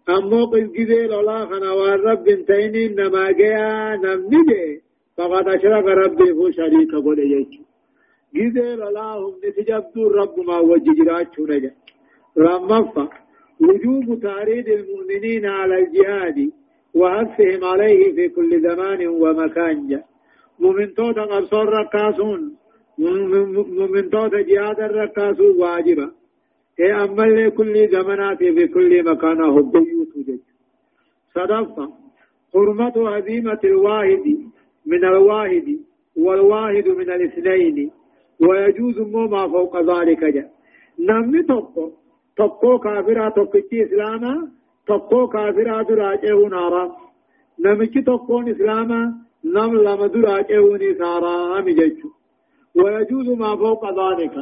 [0.09, 4.81] أمو قل جزيل الله خنا والرب انتين إنما قيا نمني
[5.17, 7.61] فقد أشرك ربي هو شريك قل يجي
[8.35, 11.71] جزيل الله هم نتجبد رب ما وججرات شنجا
[12.37, 13.09] رمفا.
[13.61, 16.51] وجوب تاريد المؤمنين على الجهاد.
[16.95, 19.87] وحثهم عليه في كل زمان ومكان.
[19.87, 20.03] جا
[20.59, 22.41] مؤمن توتا قبصور ركاسون.
[23.77, 26.11] مؤمن توتا جهاد الركاسون واجبا.
[26.79, 30.39] اي اما لكل زمانات في كل مكان هبيوت جج
[31.35, 31.85] صدفة.
[32.53, 34.25] حرمة هزيمة الواحد
[34.85, 35.67] من الواحد
[36.17, 37.91] والواحد من الاثنين.
[38.41, 38.99] ويجوز
[39.33, 40.23] ما فوق ذلك.
[40.23, 40.49] جا
[40.99, 41.91] نمي توقو
[42.37, 44.51] توقو كافرة توقتي إسلاما.
[44.87, 46.91] Tokko kaafiraa duraa cehuun haaraam
[47.65, 48.99] namichi tokkoon islaama
[49.43, 52.15] nam lama duraa cehuunis haaraami jechu
[52.75, 54.35] ويجوز ما فوق ذلك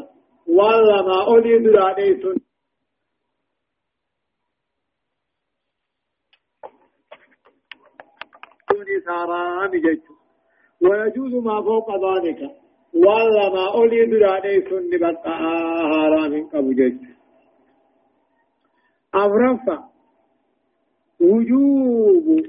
[0.48, 2.24] ولا ما أولي درانيس
[9.08, 10.14] حرام جيتو
[10.82, 12.40] ويجوز ما فوق ذلك
[12.94, 15.32] ولا ما أولي درانيس نبقى
[15.92, 17.06] حرام قبو جيتو
[19.14, 19.89] أفرفا
[21.22, 22.40] وجوب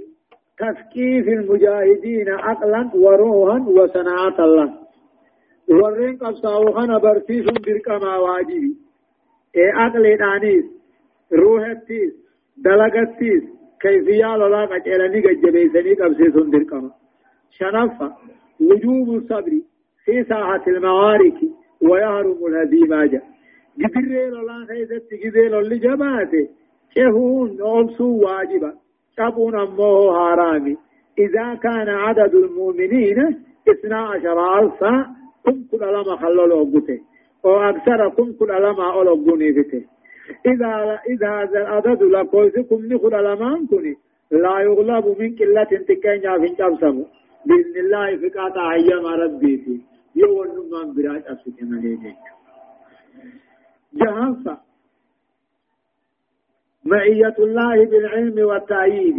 [0.58, 4.80] تثقيف المجاهدين عقلا وروحا وصناعة الله.
[5.68, 8.76] ورين قبصاو خنا برسيس بركما واجبي
[9.56, 10.64] اي عقل دانيس
[11.32, 12.12] روحتيس
[12.56, 13.42] دلغتيس
[13.80, 16.90] كيفية لولا قجلني قجبيسني قبسيس بركما
[17.50, 18.12] شنفة
[18.60, 19.52] وجوب الصبر
[20.04, 21.34] في ساحة المعارك
[21.82, 23.20] ويهرم الهزيمة
[23.78, 26.48] جبريل الله خيزت جبريل اللي جماته
[26.96, 28.72] شهون أبسو واجبا.
[29.16, 30.76] شابون أمه هارامي.
[31.18, 33.18] إذا كان عدد المؤمنين
[33.70, 35.06] إثنا عشر ألفا
[35.44, 37.00] كم كل لما خلوا أبوته
[37.44, 39.84] وأكثر كم كل لما أولوغوني بته
[40.46, 43.96] إذا إذا هذا العدد لكوزكم نخل لما أنكني.
[44.30, 47.04] لا يغلب من قلة تكين في جبسم
[47.46, 49.80] بإذن الله فقاطع أيام ربي في
[50.16, 52.16] يوم من براج أسكنا ليه
[53.94, 54.56] جهنم
[56.84, 59.16] معية الله بالعلم والتأييد.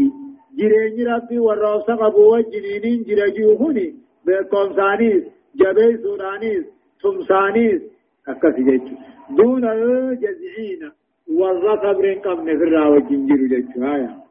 [0.57, 3.95] جرين ربي والروسة قبو وجنينين جرجوهني
[4.25, 5.23] بكم ثانيس
[5.55, 6.65] جبي سورانيس
[7.03, 7.81] تمسانيس
[8.27, 8.89] أكس جيتش
[9.37, 10.91] دون الجزعين.
[11.39, 14.21] والرصبر قمن في الراوة جنجر جيتش هايا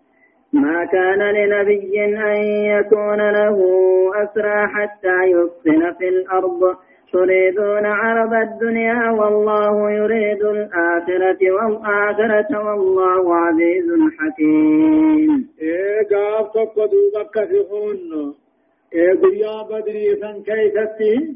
[0.52, 2.42] ما كان لنبي أن
[2.74, 3.56] يكون له
[4.22, 6.76] أسرى حتى يفصل في الأرض.
[7.12, 15.48] تريدون عرض الدنيا والله يريد الآخرة والآخرة والله عزيز حكيم.
[15.62, 18.34] إيه قاف تقدوا بك في خون
[18.94, 21.34] إيه قريا بدري فان كيفتي.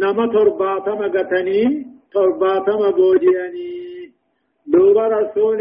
[0.00, 1.86] نما ترباتم قتني.
[2.14, 3.72] ترباتم بوجياني
[4.66, 5.60] دوب رسول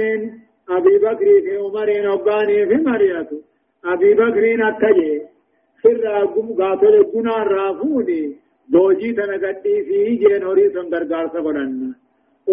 [0.69, 3.41] أبي بكر في عمر نباني في مريته
[3.86, 5.22] أبي بكر أتجي
[5.82, 8.49] في الرقم قاتل قنا رافوني.
[9.88, 11.89] Fi jeen horii sun gargaarsa godhanna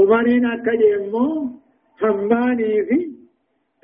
[0.03, 1.33] umaniin akka jeemmoo
[2.03, 2.99] hammaanii fi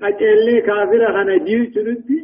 [0.03, 2.19] qaceellee kaafira kana jiilchunutti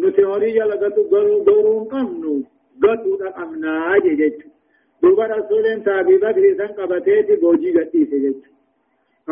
[0.00, 2.36] nuti horii jala gatu goruu hin qabnu
[2.84, 4.46] gatuudha qabnaa je jechu
[5.02, 8.50] duuba rasuuleen taabii bakrii san qabateeti boojii gadhiise jechu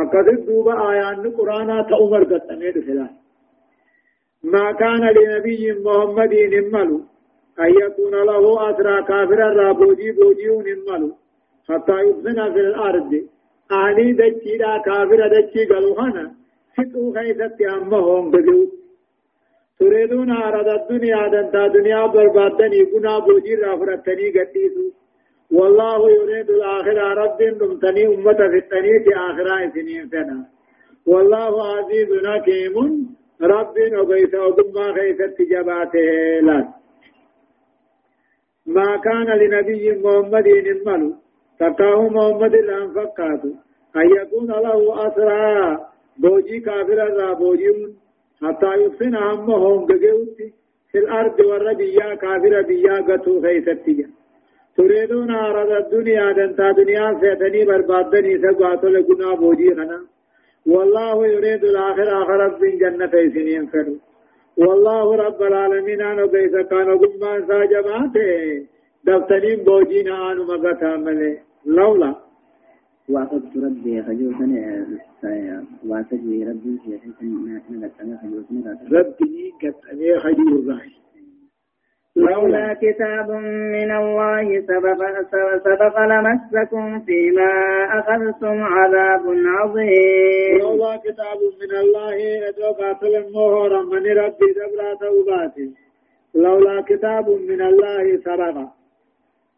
[0.02, 3.14] akkasit duuba aayaanni quraanaa ta'u margaxamee dhufe laal
[4.52, 6.34] ما كان لنبي محمد
[6.72, 6.98] ملو
[7.60, 11.10] أن يكون له أسرى كافرا را بوجي بوجيون الملو
[11.68, 13.12] حتى يبزن في الأرض.
[13.72, 16.24] أهلي دجي لا كافر دجي قالوهنا
[16.76, 18.70] فتو خيست أمهم بقوت
[19.80, 24.86] تريدون عرض الدنيا دنتا دنيا بربادني كنا بوجي را فرتني قديسو.
[25.50, 30.38] والله يريد الآخرة رب نمتني أمة في التنية آخرة سنين سنة.
[31.06, 32.76] والله عزيز حكيم.
[33.42, 36.77] رب نبيت وقم خيست جباته لك.
[38.76, 41.10] ما كان لنبي محمد الملو
[41.60, 43.50] تقاه محمد الان فقاتو.
[43.96, 45.78] أن يكون له أسرى.
[46.22, 47.90] بوجي كافر را بوجيون
[48.42, 50.48] حتى يفسن همهم بقوتي
[50.90, 54.06] في الأرض والربيا كافر بيا قتو خيستي.
[54.76, 60.00] تريدون عرض الدنيا دنتا دنيا سيتني بربادني سقاتو لقنا بوجي خنا.
[60.66, 63.94] والله يريد الآخر آخرت من جنة سنين فرو
[64.58, 68.66] والله رب العالمين أنا كيف كان قمان ساجماته
[69.04, 71.38] دفتنين بوجين آنو مغتا ملي.
[71.66, 72.14] لولا.
[73.10, 74.86] وعقدت ربي خجوتني
[75.88, 76.72] وأتجي ربي
[78.22, 78.60] خجوتني
[78.92, 80.90] ربي خجور راي
[82.16, 83.30] لولا كتاب
[83.74, 85.00] من الله سبق,
[85.64, 87.52] سبق لمسكم فيما
[87.98, 90.47] أخذتم عذاب عظيم.
[91.08, 95.66] كتاب من الله يدعو قاتل المهور من ربي دبرا توباتي
[96.34, 98.56] لولا كتاب من الله سبق.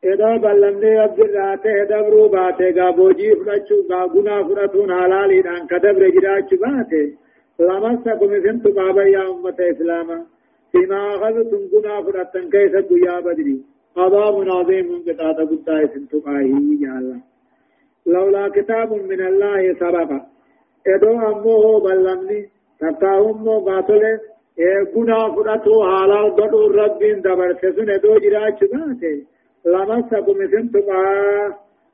[0.05, 7.05] إذا بلمني رب الراتي دبرو باتي غابوجي فرچو غاغنا فرتون حلالي دان كدبر جراچ باتي
[7.61, 10.19] لمسكم سنت بابا يا أمة إسلاما
[10.73, 13.59] فيما أخذتم غنا فرتن كيس قيا بدري.
[13.97, 16.13] عذاب عظيم قطعة قطعة سنت
[16.85, 17.21] يا الله.
[18.07, 20.11] لولا كتاب من الله سبق.
[20.87, 22.49] إذا أمه بلمني
[22.81, 24.03] تكاهم قاتل
[24.95, 29.27] غنا فرتو حلال دو ربين دبر سسن دو جراچ باتي
[29.65, 31.03] لمسكم سنتما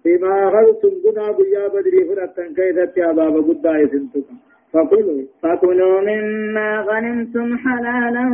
[0.03, 4.37] فيما أخذتم قنا بيا بدري فرأتن كيدت عذاب قد سنتما
[4.73, 8.27] فكلوا فكلوا مما غنمتم حلالا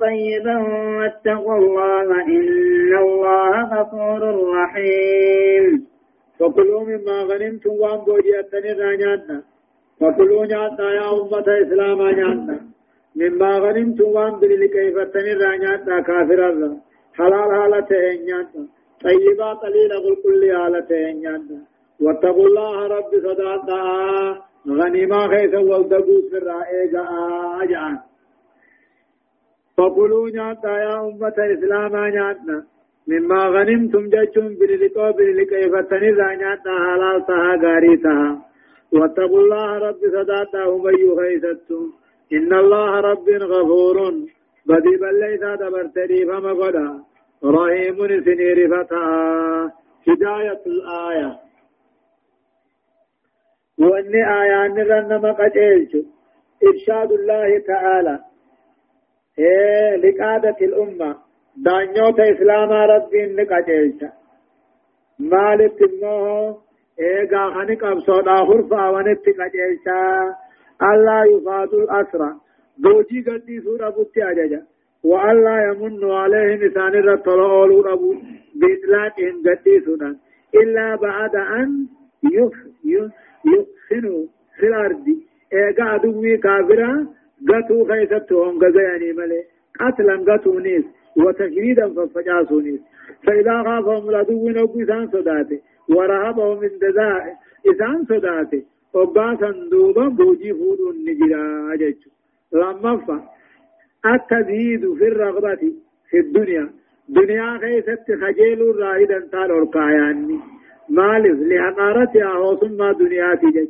[0.00, 0.56] طيبا
[0.98, 4.22] واتقوا الله إن الله غفور
[4.54, 5.86] رحيم
[6.40, 9.42] فكلوا مما غنمتم وان بوجيتني رانيانا
[10.00, 12.60] فكلوا نيانا يا أمة إسلاما نيانا
[13.20, 16.72] مما غنمتم وان بلي كيفتني رانيانا كافر الله
[17.18, 18.62] حلال حالته نياتا
[19.04, 21.58] طيبا قليلا قل كل حالته نياتا
[22.04, 23.80] واتقوا الله رب صداتا
[24.78, 27.02] غنيما خيثا والدقوس في الرائقة
[27.62, 27.98] أجعان
[29.76, 32.58] فقلوا نياتا يا أمة إسلاما نياتا
[33.10, 38.49] مما غنمتم جاچون بللقو بللقو فتني رانياتا حلال تها غاري تها
[38.92, 41.92] واتقوا الله رب صداتا هم يخيثتم
[42.32, 43.96] إن الله رب غفور.
[44.66, 46.88] بدي بل ليس دبرتني فما قدا.
[47.44, 49.02] رحيم سنير فتا
[50.08, 51.38] هداية الآية.
[53.78, 56.06] وأن آيان رنما قجيلت
[56.68, 58.18] إرشاد الله تعالى.
[59.38, 61.16] إيه لقادة الأمة.
[61.56, 64.12] دانيوت إسلام ربي نقجيلت
[65.18, 66.69] مالك الموه
[67.00, 69.86] إيه غاخنك أبصودا خرفا ونت قجيلت
[70.82, 72.30] الله يفاد الأسرى
[72.78, 74.62] دوجي قدي سورة بطي أججا
[75.04, 78.14] وأن لا يمن عليه نسان الرطلول ربو
[78.60, 80.16] بإطلاقهم قدي سنة
[80.54, 81.86] إلا بعد أن
[83.44, 84.26] يحسنوا
[84.58, 85.06] في الأرض
[85.52, 87.06] إيقا عدوي كافرا
[87.48, 89.42] قتوا خيستهم قزياني ملي
[89.80, 90.84] قتلا قتوا نيس
[91.16, 92.80] وتشريدا ففجاسوا نيس
[93.26, 95.60] فإذا خافهم العدو نوكو إسان صداته
[95.96, 97.36] ورهبهم من دزاء.
[97.70, 98.62] إسان صداته.
[98.94, 102.10] وقاسا دوبا بوجي فودون نجرا أججو
[102.52, 103.16] لما فا
[104.06, 105.62] التزهيد في الرغبة
[106.10, 106.70] في الدنيا.
[107.08, 110.38] دنيا خيست خجيل راهدا تال أرقاياني.
[110.88, 113.68] مالف لحقارتها وثم دنيا تجج.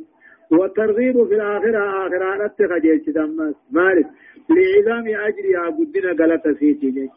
[0.51, 4.07] والترغيب في الآخرة آخرة أت خجيل تدمس مالف
[4.49, 7.09] لعظام أجرها قدنا قلت سيتي جج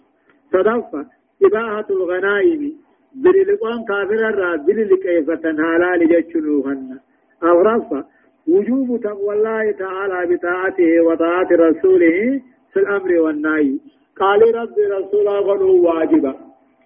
[0.52, 1.06] صدفة.
[1.42, 2.72] إباحة الغنائم.
[3.14, 6.98] بللقوان كافر الرا بللقيفة هلال ججنوهن
[7.42, 8.04] أو رفة
[8.48, 12.40] وجوب تقوى الله تعالى بطاعته وطاعة رسوله
[12.72, 13.78] في الأمر والنهي.
[14.20, 16.34] قال رب رسول غنو واجبا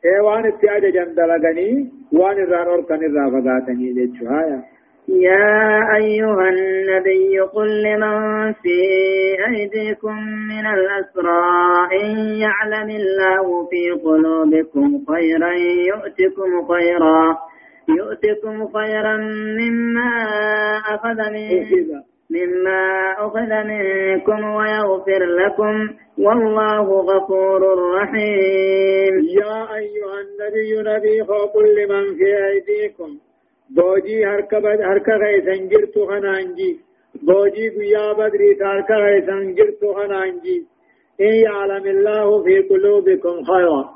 [0.04, 4.62] إيوان اتياج جندلغني وان الرانور كان الرافقاتني لجهايا
[5.08, 8.78] يا أيها النبي قل لمن في
[9.48, 10.16] أيديكم
[10.48, 11.40] من الأسرى
[12.02, 15.52] إن يعلم الله في قلوبكم خيرا
[15.88, 17.36] يؤتكم خيرا
[17.88, 19.16] يؤتكم خيرا
[19.60, 20.10] مما
[20.88, 25.88] أخذ من مما أخذ منكم ويغفر لكم
[26.18, 27.62] والله غفور
[27.94, 29.14] رحيم.
[29.40, 33.18] يا أيها النبي نبي فقل لمن في أيديكم
[33.76, 36.80] بوجي هركبت هركا غيثن جرتو خنانجي
[37.22, 40.66] بوجي قيا بدري تاركا غيثن جرتو خنانجي
[41.20, 43.94] إن يعلم الله في قلوبكم خيرا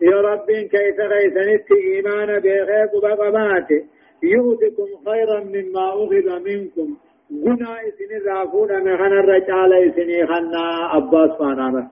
[0.00, 3.84] يا رب كيف غيثنت إيمان بغيب بقباته
[4.22, 6.96] يؤتكم خيرا مما أخذ منكم
[7.44, 11.90] گنا اسنی رافونا مخنا الرجال اسنی خنا عباس فانا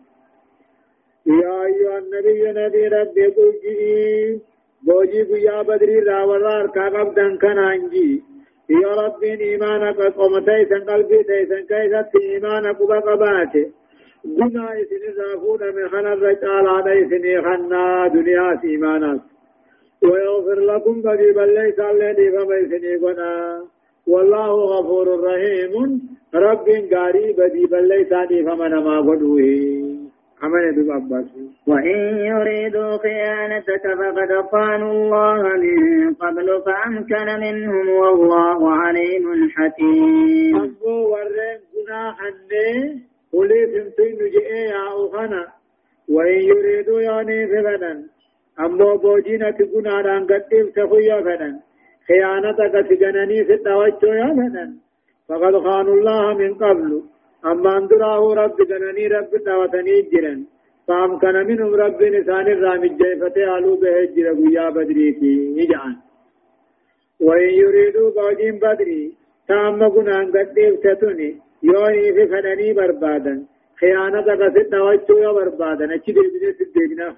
[1.27, 3.53] يا أيها النبي نبي ربي قل
[4.87, 8.23] بوجي قيا بدري راورار كاقب دنكن عنجي
[8.71, 13.65] يا رب إيمانك قمتي سن قلبي تيسن كيست إيمانك بقباتي
[14.25, 19.21] گنا اسنی رافونا مخنا الرجال على اسنی خنا دنيا إيمانك
[20.03, 23.65] ويغفر لكم بقي بل ليس الذي فما اسني قنا
[24.07, 26.01] والله غفور رحيم
[26.35, 29.90] رب غاري بدي بل ثاني فمن ما قدوه
[30.43, 31.27] عمل دوب عباس
[31.67, 31.99] وإن
[32.33, 40.57] يريدوا خيانتك فقد خانوا الله من قبل فأمكن منهم والله عليم حكيم.
[40.57, 45.47] أبو ورين كنا حني قولي سمتين نجئي يا أخنا.
[46.09, 48.03] وإن يريدوا يعني فلنا
[48.61, 51.61] أمو بوجينة كنا رانقتيب تخويا فلنا
[52.09, 54.75] خيانتك تجنني في التوجه يا فلنا
[55.29, 57.03] فقد خانوا الله من قبل.
[57.45, 60.41] أما أندراه رب جنني رب دعوتني جرن
[60.89, 65.97] فام كان منهم رب نسان الرامج جيفته آلو به جر قويا بدري في نجان
[67.21, 69.03] وإن يريدوا قوجين بدري
[69.49, 71.31] تام قنان قد افتتني
[71.63, 73.35] يوني في فنني بربادا
[73.81, 77.09] خيانة قصد نوجه يا بربادا نچي دي بني سد دينا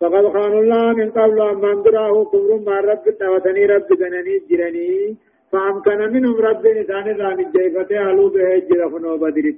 [0.00, 5.16] فقد خانوا الله من قبل أما أندراه كفر ما رب دعوتني رب جنني جرني
[5.52, 9.52] فأمكن منهم رب نسان الرامج جيفته آلو به جر فنو بدري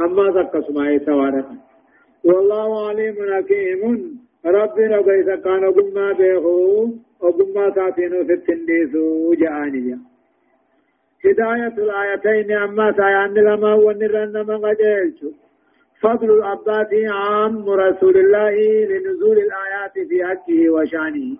[0.00, 1.50] أما ذكا سماعي سوارة
[2.24, 3.82] والله عليم حكيم.
[4.46, 6.44] ربنا كيف كان قمنا به
[7.20, 9.98] وقمنا ساتينو في التنديسو جانيا
[11.24, 15.28] هداية الآيتين أما سيان لما ونرن من قديلتو
[16.02, 18.54] فضل الأبات عام رسول الله
[18.90, 21.36] لنزول الآيات في حقه وشانه.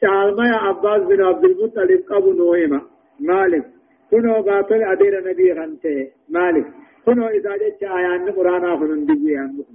[0.00, 2.80] تعالما يا عباس بن عبد المطلب أبو نويمة.
[3.20, 3.64] مالك
[4.10, 6.10] كنو باطل أدير نبي غنته.
[6.28, 6.66] مالك
[7.06, 9.74] كنو إذا جدت آيان قرآن دبي عنكم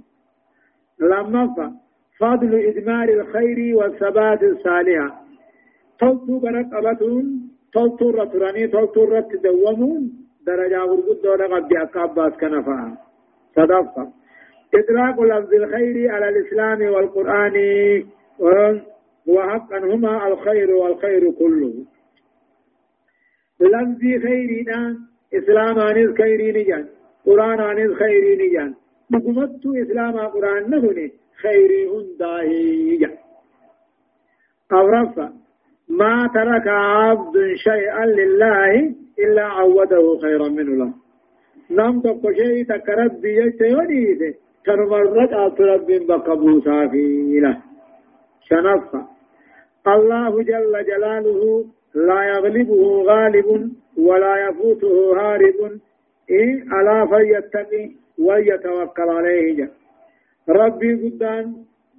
[1.00, 1.72] لما
[2.20, 5.20] فضل إدمار الخير والثبات الصالحة
[6.00, 7.24] توتو برقبتون
[7.72, 10.02] توتو رتراني توتو رت دومون.
[10.46, 12.96] درجة غرقود دولة قبل أكاباس كنفا
[13.56, 14.12] صدفة
[14.74, 17.56] إطلاق لفظ الخير على الإسلام والقرآن.
[19.26, 21.74] وحقا هما الخير والخير كله.
[23.60, 24.98] لفظ خيرنا
[25.34, 26.86] إسلام عن الخير نجان
[27.26, 28.74] قرآن عن الخير نجان
[29.10, 31.12] بقمت إسلام قرآن نهني
[31.42, 33.16] خيري هنداهي
[34.72, 35.32] أورفا
[35.88, 40.92] ما ترك عبد شيئا لله إلا عوده خيرا منه له.
[41.70, 47.62] نم تقو شيء تكرب بيجتي وديده تنمرت أطرب بقبوسا فيه
[48.48, 49.15] شنفا
[49.88, 51.64] الله جل جلاله
[51.94, 53.48] لا يغلبه غالب
[53.96, 55.60] ولا يفوته هارب.
[56.30, 59.56] إن ألا فيتقي ويتوكل عليه.
[59.56, 59.68] جا
[60.48, 61.54] ربي قدان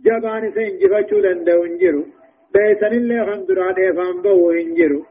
[0.06, 2.04] جبان سنجفتشو لندو انجرو.
[2.54, 5.02] بيسن اللي خندرا ديفان بو انجرو.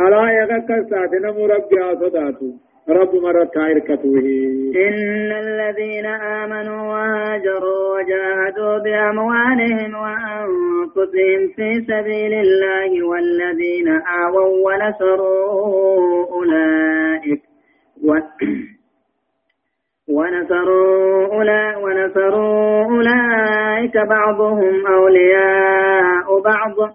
[0.00, 2.50] ألا يغكر ساتنا مربي آصداتو
[2.88, 4.20] رب مرة كتوه
[4.88, 17.42] إن الذين آمنوا وهاجروا وجاهدوا بأموالهم وأنفسهم في سبيل الله والذين آووا ونصروا أولئك
[20.08, 26.94] ونصروا أولئك, ونصروا أولئك بعضهم أولياء بعض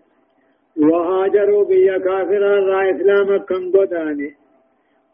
[0.77, 4.41] وهاجروا بيا كافرا را إسلام كم قداني.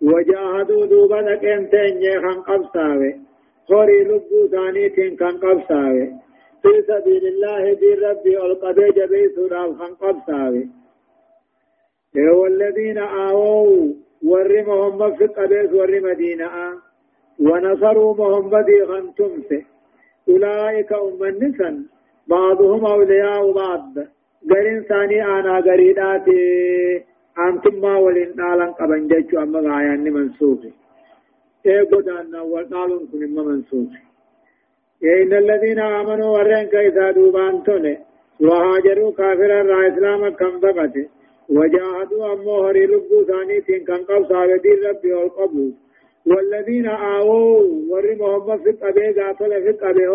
[0.01, 3.15] وجاهدوا دوبا لكن تنجي خان قبصاوي
[3.67, 6.07] خوري لبو ثانيتين كان قبصاوي
[6.61, 10.69] في سبيل الله دي ربي القبي جبي سورا خان قبصاوي
[12.15, 13.93] والذين آووا
[14.23, 16.49] ورمهم في قبيس ور مدينة
[17.39, 19.63] ونصروا محمد خنتمسه
[20.29, 21.85] أولئك أم النسن
[22.27, 23.93] بعضهم أولياء بعض.
[24.51, 26.27] غرين ثاني أنا غريدات
[27.47, 30.59] أنتم ما ولين نالن قبن جيتشو أما غايان منسوخ
[31.65, 33.91] إيه قدان والنالن كن منسوخ
[35.03, 37.97] إن الذين آمنوا ورين كيسا دوبان تونه
[38.39, 41.05] وهاجروا كافرا را إسلام كم بقته
[41.49, 45.71] وجاهدوا أمو هري لبو ثاني تين كان قبصا ودين ربي والقبول
[46.25, 50.09] والذين آووا ور محمد في قبه قاتل في قبه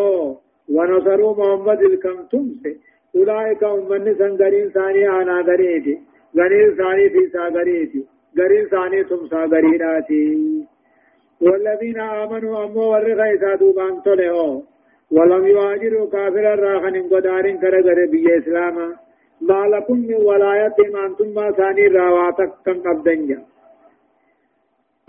[0.69, 2.73] ونصروا محمد الكم تمسي
[3.17, 5.99] أولئك هم من سنگرين ثاني آنا غريتي
[6.39, 8.07] غنير ثاني في ساغريتي
[8.39, 10.27] غرير ثاني تم ساغريناتي
[11.41, 14.63] والذين آمنوا أمو ور غيثا دوبان تله
[15.11, 18.89] ولم يواجروا كافر الراخن قدارين كرغر بي إسلاما
[19.49, 23.39] ما لكم من ولاية ما أنتم ما ثاني راواتك كم قبدنجا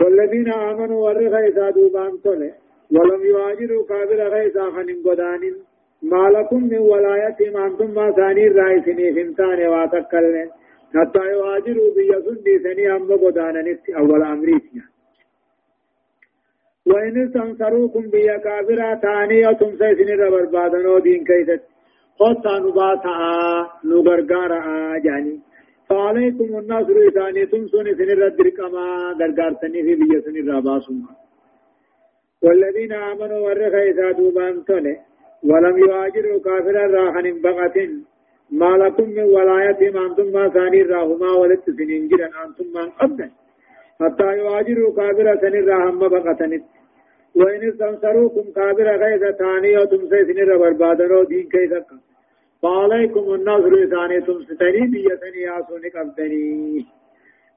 [0.00, 2.52] والذين آمنوا ورغا إذا دوبان تله
[2.94, 5.42] ولم يواجروا كافر غيثا خنن قدان
[6.12, 10.48] ما لكم من ولايتهم أنتم ما ثاني الرئيسين فمتان واتكلن
[10.94, 14.82] حتى يواجروا بيسندي ثاني أم بدانا نت أول أمريكا
[16.86, 21.62] وإن استنصروكم بيا كافرا ثانية تمسي سنر بربادنو دين كيست.
[22.20, 23.16] قد نباتا
[23.84, 25.36] نغرغارا جاني.
[25.88, 28.86] فعليكم النصر ثاني تمسون سنر الدركما
[29.20, 31.12] غرغار سني في بيا سنر باسوما
[32.44, 34.96] والذين آمنوا ورخ إذا دوبان تولي
[35.50, 37.76] ولم يواجروا كافرا راحن بغة
[38.50, 43.30] ما لكم من ولايتهم أنتم ما ثاني راهما ولدت سنين جرا أنتم من قبل
[44.00, 46.64] حتى يواجروا كافرا سنين راهم بغتنت
[47.36, 51.86] وإن استنصروكم كافرا غيث ثانية تمسي سنين بربادنو دين كيسك
[52.62, 56.86] فعليكم النصر ثاني تمستني بيتني آسوني قبتني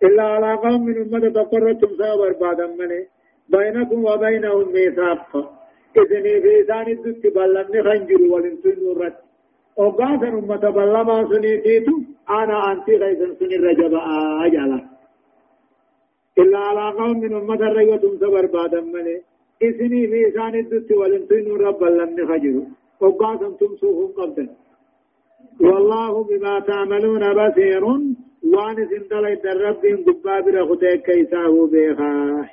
[0.04, 3.06] إلا على قوم من أمة تقرر تمسي بربادا منه
[3.50, 5.57] بينكم وبينهم ميثاق.
[5.98, 9.16] إذني في ثاني الدت بلمني خنجر ولنسل نورت
[9.78, 11.96] وقاسا أمة بلما سنيتيتو
[12.30, 13.94] أنا أنت غيثا سن الرجب
[14.46, 14.80] أجلا
[16.38, 19.22] إلا على قوم من أمة الرجوة تمسى بربادا منه
[19.62, 22.56] إذني في ثاني الدت ولنسل نورت بلمني خنجر
[23.02, 24.48] وقاسا تمسوهم قبدا
[25.62, 27.84] والله بما تعملون بصير
[28.54, 32.50] وان سندل الرب قباب رخدك كيساه بها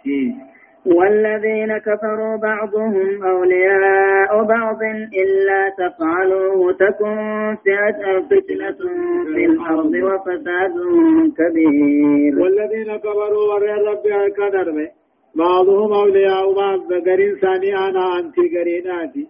[0.87, 4.83] والذين كفروا بعضهم أولياء بعض
[5.23, 7.57] إلا تفعلوه تكن
[8.31, 8.81] فتنة
[9.35, 10.75] في الأرض وفساد
[11.39, 12.41] كبير.
[12.41, 14.89] والذين كفروا ورى رب القدر
[15.35, 19.29] بعضهم أولياء بعض قرين ثاني أنا أنت قريناتي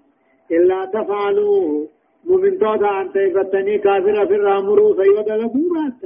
[0.50, 1.88] إلا تفعلوه.
[2.28, 6.00] مؤمن تودا أنت فتني كافر في الرامرو سيود لبورات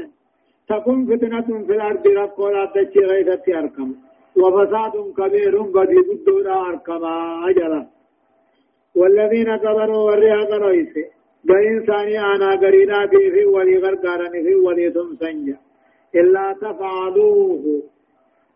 [0.68, 3.94] تكون فتنة في الأرض رب ولا تشي غيرتي أركم.
[4.42, 7.14] وفساد كبير قد يبدون أركما.
[7.50, 7.86] أجلا.
[8.96, 10.94] والذين كفروا وريها قرويس
[11.44, 15.56] بين ثاني أنا قرينا به ولي غرقارني في ولي تمسنجا
[16.14, 17.82] إلا تفعلوه.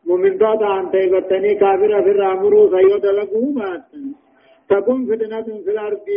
[0.06, 3.82] مؤمن دوتا أنت قتني كافر في الرامرو سيود لقوما
[4.68, 6.08] تكون فتنة في الأرض.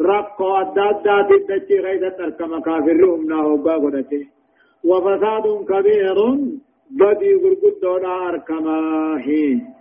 [0.00, 3.56] رقو أداد تدتشي غيثة أركما كافرهم ناهو
[4.84, 6.18] وفساد كبير
[7.00, 9.74] بدي غرقود دونا أركماهين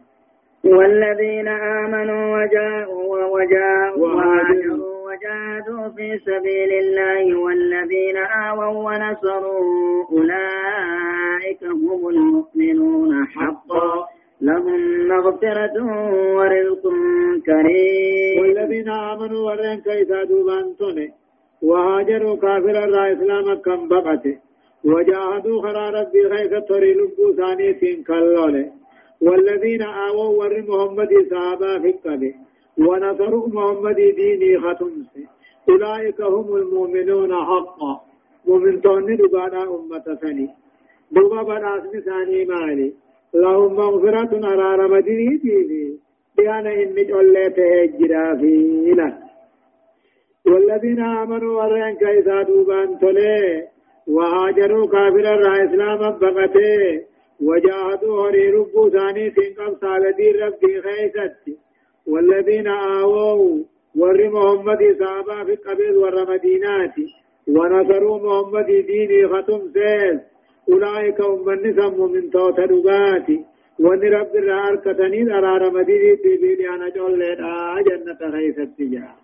[0.64, 13.26] والذين آمنوا وجاءوا وجاءوا وهاجروا وجاهدوا في سبيل الله والذين آووا ونصروا أولئك هم المؤمنون
[13.26, 14.06] حقا۔
[14.42, 15.76] لهم مغفرة
[16.38, 16.84] ورزق
[17.46, 20.74] كريم۔ والذين آمنوا ورين كيسا دوبان
[21.64, 24.43] وهاجروا كافر الرا إسلام كم بقته
[24.86, 28.72] وجاهدوا خرا ربي غيث تري لبو ثاني سين كاللولي.
[29.22, 32.36] والذين آووا ور محمد صحابا في القبي.
[32.78, 35.12] ونصروا محمد ديني ختمس
[35.70, 37.94] أولئك هم المؤمنون حقا.
[38.48, 40.50] ومن تون دبانا أمة ثاني.
[41.12, 42.94] دوبا بنا اسم ثاني مالي.
[43.34, 46.00] لهم مغفرة أرار مديني ديني.
[46.38, 49.10] بيانا إني جولي تهجرا فينا
[50.46, 53.73] والذين آمنوا ورين كيسا دوبان تولي.
[54.08, 57.14] وهاجروا كافر الرا إسلام بقته.
[57.42, 61.60] وجاهدوا هري ربو ثاني تنقم سالدي ربي خيست
[62.08, 63.64] والذين آووا
[63.96, 66.96] ور محمد صحابة في قبيل ور مدينات
[67.48, 70.20] ونصروا محمد ديني ختم سيس
[70.70, 73.46] أولئك هم من نسم من توت دقاتي
[73.80, 77.20] ون رب الرار كتنين أرار مديني تبيني أنا جول
[77.88, 79.23] جنة خيست جاه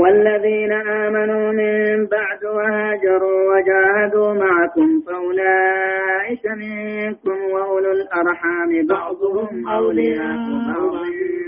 [0.00, 10.36] والذين آمنوا من بعد وهاجروا وجاهدوا معكم فأولئك منكم وأولو الأرحام بعضهم أولياء
[10.68, 11.04] بعض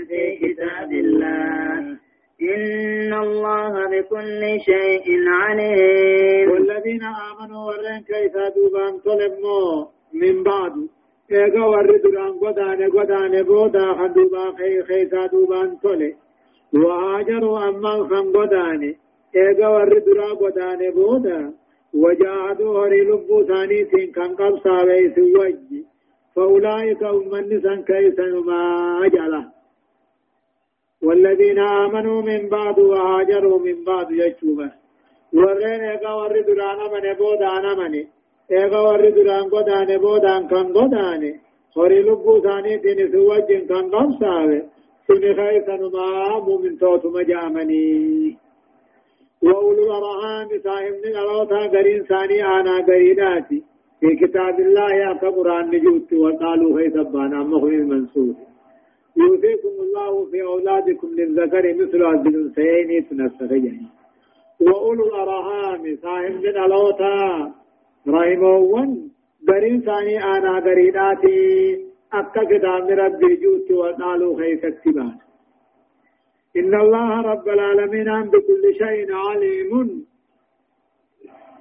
[0.07, 1.97] في كتاب الله.
[2.41, 6.51] إن الله بكل شيء عليم.
[6.51, 10.73] والذين آمنوا ورين كيف دوبان طلبوا من بعد.
[11.31, 13.43] ايغا ورد دران قدان قدان
[13.99, 16.15] خدوبا خي خيسا دوبان طلب
[16.75, 18.91] وهاجروا أما خم قداني
[19.35, 21.53] إيغا ور درا قداني بودا
[21.93, 25.85] وجاهدوا هري لبو ثاني سين كان قب ساوي سوجي
[26.35, 28.61] فأولئك هم النسان كيسن ما
[29.05, 29.43] أجلا
[31.01, 34.69] والذين آمنوا من بعد وهاجروا من بعد يجوبا
[35.33, 38.07] ورين إيغا ور درانا من بودا أنا مني
[38.51, 41.31] إيغا ور دران قداني بودا كان قداني
[41.77, 44.61] هري لبو ثاني سين سوجي كان قب ساوي
[45.07, 48.37] سن خيسا ما مؤمن توت مجامني
[49.43, 53.63] وأولو الأرحام صاحب الألوتا قرين ثاني أنا قريناتي
[53.99, 58.35] في كتاب الله يا قرآن نجوت وقالوا هي سبانا أما هو المنصور
[59.17, 63.87] يوصيكم الله في أولادكم للذكر مثل عبد الأنثيين تنسخين
[64.61, 67.51] وأولو الأرحام صاحب من ألوتا
[68.07, 69.11] رحمون
[69.47, 71.79] درين ثاني أنا دريناتي
[72.19, 75.17] أكا كتاب ربي جوت ونالو خيس اكتبان
[76.57, 79.71] إن الله رب العالمين بكل شيء عليم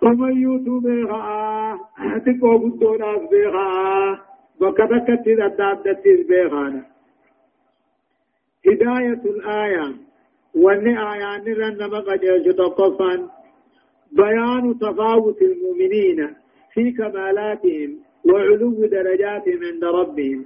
[0.02, 1.78] ومن يوتو بيغا
[2.26, 4.18] تقو قدونا بيغا
[4.60, 6.82] وكتكت تدادت بيغانا
[8.66, 9.94] هداية الآية
[10.54, 13.28] وأن آيان رنما قد يجتقفا
[14.12, 16.34] بيان تفاوت المؤمنين
[16.74, 20.44] في كمالاتهم وعلو درجاتهم عند ربهم.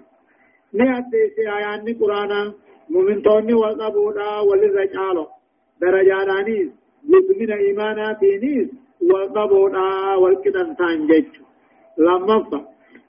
[0.73, 2.53] نأتي في آيان قرآن
[2.91, 5.27] مؤمن توني والقبولا وللرجال
[5.81, 6.69] درجانانيس
[7.15, 8.69] يتمنى إيماناتينيس
[9.11, 11.27] والقبولا والكدن تانجج.
[11.99, 12.65] لما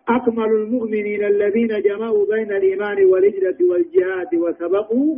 [0.09, 5.15] أكمل المؤمنين الذين جمعوا بين الإيمان والهجرة والجهاد وسبقوا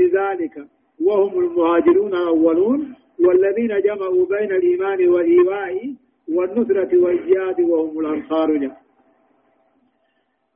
[0.00, 0.56] لذلك.
[1.00, 2.94] وهم المهاجرون الأولون
[3.24, 5.94] والذين جمعوا بين الإيمان والإيواء
[6.34, 8.70] والنصرة والجهاد وهم الأنصار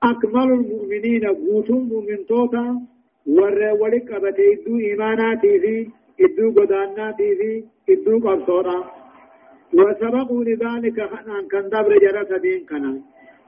[0.02, 2.66] أكمل المؤمنين قوتهم من توتا
[3.26, 5.74] ور ولك أبتي إدو إيماناتي في
[6.24, 8.78] إدو قداناتي في إدو قبصورا.
[9.74, 12.92] وسبقوا لذلك خنان كان دبر جرس دين كنا.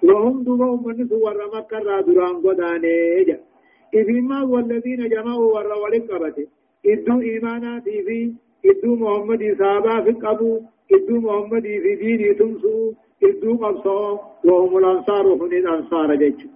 [0.03, 3.39] وهم دوبهم من سور مكة را دران قداني
[3.95, 6.45] إذما والذين جمعوا ور ولك أبتي
[6.87, 8.19] إدو إيماناتي في
[8.71, 10.61] إدو محمد صحابة في قبو
[10.95, 12.93] إدو محمد في ديني تمسو
[13.29, 16.49] إدو قبصو وهم الأنصار وهم الأنصار جيتشو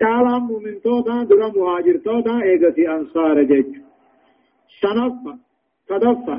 [0.00, 3.72] تعالى مؤمن توتا درا مهاجر توتا ايغتي انصار جج
[4.80, 5.34] شنفا
[5.88, 6.36] صدفا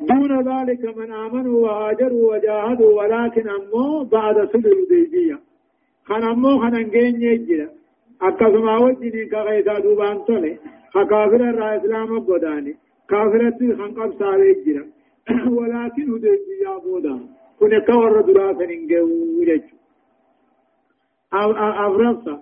[0.00, 5.38] دون ذلك من آمنوا وهاجروا وجاهدوا ولكن أمو بعد صلح الحديبية
[6.04, 7.68] خان أمو خان انجين يجرا
[8.22, 10.58] أكسما وجني كغيثا دوبان تولي
[10.94, 12.74] خكافر الرا إسلام قداني
[13.10, 14.84] كافرتي خان قبصا يجرا
[15.58, 17.16] ولكن حديبية بودا.
[17.58, 19.08] كن كور دراسا انجو
[19.42, 19.78] يجرا
[21.34, 21.50] أو
[21.86, 22.40] أفرصة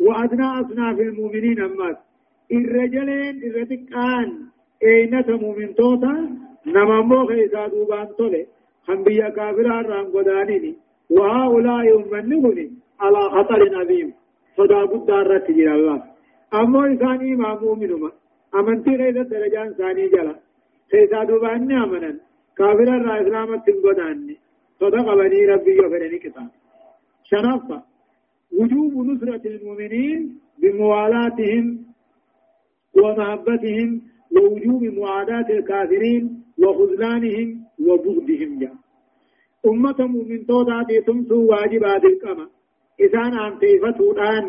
[0.00, 1.98] وأدنى أصناف المؤمنين أمات.
[2.52, 4.28] الرجلين الرتقان
[4.82, 6.14] أين مؤمن توتا.
[6.66, 8.46] نما مو خيسا دوبان تولي.
[8.86, 10.74] خنبيا كافر الرام قدانيني.
[11.10, 12.66] وهؤلاء يمنوني
[13.00, 14.08] على خطر عظيم
[14.56, 16.02] صدا قد دارت جل الله.
[16.54, 18.10] أما إساني ما مؤمنما
[18.54, 20.36] أمنتي غير درجان ثاني جلا
[20.92, 22.20] خيسا دوبان أمنا
[22.58, 24.36] كافر الرام إسلامت تنقداني
[24.80, 26.50] صدق بني ربي يفرني كتاب
[27.30, 27.82] شنفة
[28.58, 31.66] وجوب نصرة المؤمنين بموالاتهم
[32.94, 33.90] ومحبتهم
[34.36, 37.48] ووجوب معاداة الكافرين وخذلانهم
[37.86, 38.74] وبغضهم جاء
[39.66, 42.46] أمة مؤمن تودا تمسو واجبات القمة
[43.00, 44.44] إسان أنتيفتو الآن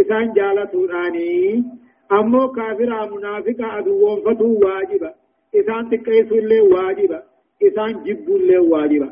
[0.00, 1.64] إسان جالتو الآني
[2.12, 5.10] أمو كافر منافق أدوون فتو واجبة
[5.54, 7.22] إسان تكيسو اللي واجبة
[7.62, 9.10] إسان جبو اللي واجبة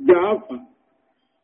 [0.00, 0.60] جافة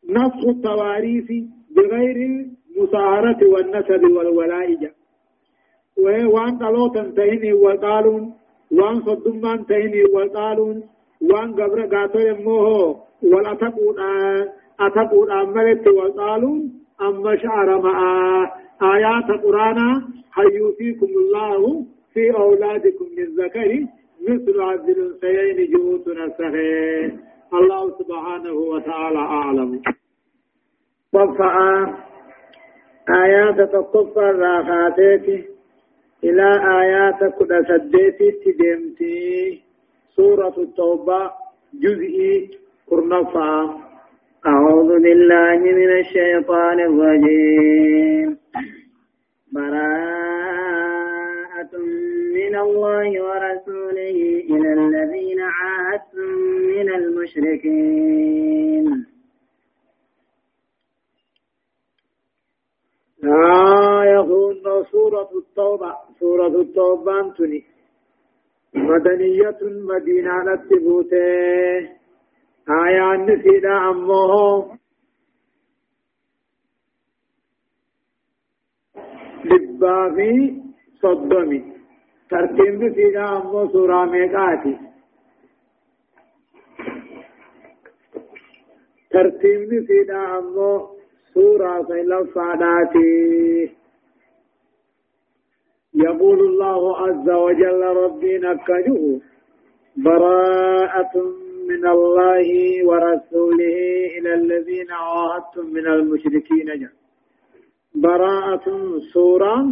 [0.09, 1.29] نفخ التواريث
[1.75, 4.91] بغير المساهرة والنسب والولاء
[6.33, 8.33] وان قالوا تنتهني وقالون
[8.71, 10.83] وان صدمان تهني وقالون
[11.21, 13.95] وان قبر قاتل موه ولا تقول
[14.79, 17.99] أتقول أملت وقالون أما شعر مع
[18.81, 20.01] آيات قرآن
[20.31, 23.85] حيوفيكم الله في أولادكم للذكر
[24.29, 26.55] مثل عبد الأنثيين جهود نسخه
[27.53, 29.81] الله سبحانه وتعالى أعلم.
[31.13, 31.95] صفعا
[33.09, 35.49] آيات تقفى الراخاتيك
[36.23, 36.47] إلى
[36.81, 39.61] آيات كد سديتي تدمتي
[40.15, 41.31] سورة التوبة
[41.73, 42.51] جزئي
[42.89, 43.79] كرنفا
[44.47, 48.37] أعوذ بالله من الشيطان الرجيم.
[49.51, 50.53] براءة
[52.35, 54.17] من الله ورسوله
[54.51, 56.29] إلى الذين عاهدتم
[56.71, 58.85] من المشركين.
[63.23, 65.93] لا يكون سورة التوبة.
[66.19, 67.63] سورة التوبة أنتني.
[68.73, 71.98] مدنية مدينة نتبوته
[72.69, 74.71] آية نسينا أمه
[79.45, 80.61] لبابي
[81.01, 81.63] صدمي
[82.29, 84.77] ترتيب نسينا أمه سورة ميقاتي
[89.11, 90.89] ترتيب نسينا أمه
[91.33, 93.69] سورة لفاداتي
[95.93, 99.19] يقول الله عز وجل ربي نكجه
[99.97, 101.13] براءة
[101.71, 102.47] من الله
[102.89, 103.77] ورسوله
[104.17, 106.93] إلى الذين عاهدتم من المشركين جاء
[107.95, 108.65] براءة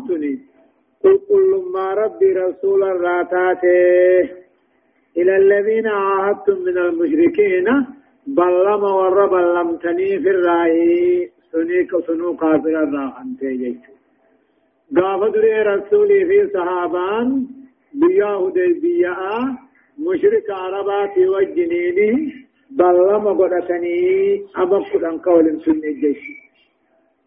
[0.07, 0.35] تني.
[1.03, 4.29] قل كل ما ربي رسول الراتاته
[5.17, 7.67] إلى الذين عاهدتم من المشركين.
[8.27, 11.29] بلما ور بلمتني في الرأي.
[11.51, 13.83] سنيك سنو كافر الراحن تيجيك
[14.97, 17.47] قافت لي رسولي في صحابان.
[17.93, 19.66] بياه دي بياه
[19.99, 22.33] مشرك عربات وجنيني
[22.71, 23.97] بلما قدتني
[24.55, 26.21] أبقى أن قول سنة جيش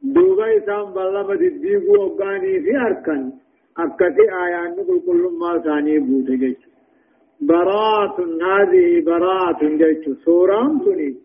[0.02, 3.32] دوبا إسان بلما تدبيقوا وقاني في أركان
[3.78, 6.56] أكتي آيان نقول كل ما ثاني بوت جيش.
[7.40, 8.16] براءة
[8.50, 10.16] هذه براءة جيش.
[10.24, 11.16] سورة تني.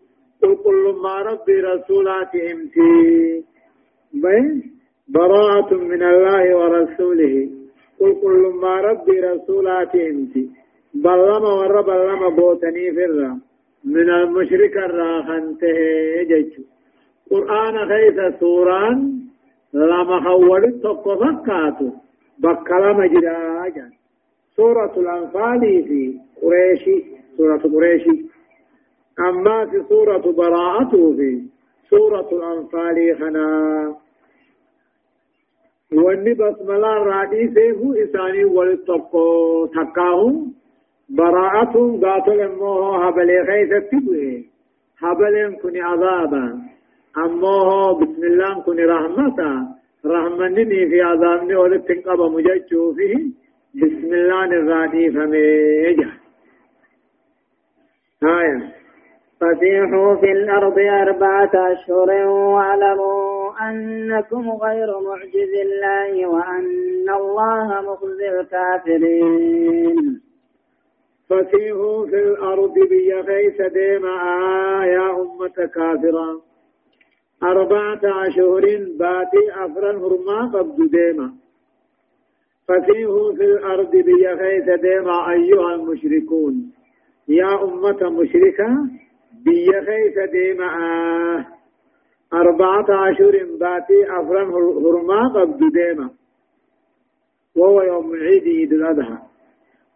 [0.42, 3.44] قل كل ما ربي رسولات إمتي.
[4.14, 4.46] بين؟
[5.08, 7.50] براءة من الله ورسوله.
[8.00, 10.50] قل كل ما ربي رسولات إمتي.
[11.04, 13.38] بلما ور بلما بوتني فرا
[13.84, 16.52] من المشرك الراخنته جيش
[17.30, 18.98] قرآن خيث سوران
[19.74, 21.90] لما خولت تقفكاتو
[22.38, 23.90] بكلام جدا
[24.56, 27.04] سورة الأنفال في قريشي
[27.36, 28.16] سورة قريشي
[29.20, 31.42] أما في سورة براءته في
[31.90, 33.46] سورة الأنفال خنا
[35.92, 40.52] واني بسملا رادي سيفو إساني ولتقو تقاهم
[41.08, 44.44] براءتهم قاتل موه هبلي خيث تبوه
[44.98, 46.58] هبلين كني عذابا.
[47.16, 49.76] أموه بسم الله كني رحمتا.
[50.06, 53.16] رحمنني في عذابني ولد تنقب مججو فيه
[53.74, 56.10] بسم الله الرحمن فميجا
[58.22, 58.72] آية
[59.40, 70.20] فسيحوا في الأرض أربعة أشهر واعلموا أنكم غير معجز الله وأن الله مخزي الكافرين
[71.28, 74.16] فسيحوا في الأرض بيخيس ديما
[74.86, 76.42] يا أمة كافرة.
[77.42, 78.64] أربعة أشهر
[78.98, 81.32] باتي أفرا هرما قبض ديما
[82.68, 86.72] فسيحوا في الأرض بيخيث ديما أيها المشركون.
[87.28, 88.68] يا أمة مشركة
[89.44, 90.66] بيخيث ديما
[92.32, 94.44] أربعة أشهر باتي أفرا
[94.84, 96.10] هرما قبض ديما
[97.56, 99.18] وهو يوم العيد عيد الأضحى.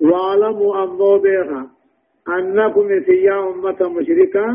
[0.01, 1.71] واعلموا أمو بها
[2.29, 4.47] أنكم يا أمة مشركة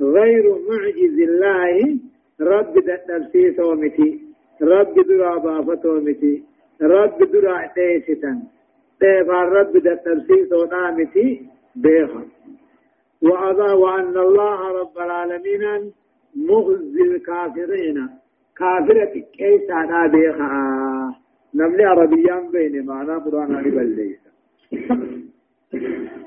[0.00, 1.98] غير معجز الله.
[2.40, 4.20] رب دنبسي سومتي
[4.62, 6.44] رب درا بافتو متي
[6.82, 8.38] رب درا ديستن
[9.00, 11.28] تيفا رب دنبسي سونامتي
[11.76, 12.22] بيخا
[13.22, 15.92] وأضا وأن الله رب العالمين
[16.36, 18.08] مخزي الكافرين.
[18.58, 20.48] كافرة كيس أنا بيخا
[21.54, 23.52] نملي عربيان بين معنا قرآن
[23.96, 24.17] ليس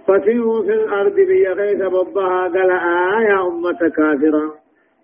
[0.08, 4.56] فسيروا في الأرض بيغيث ببها قال آه يا أمة كافرة.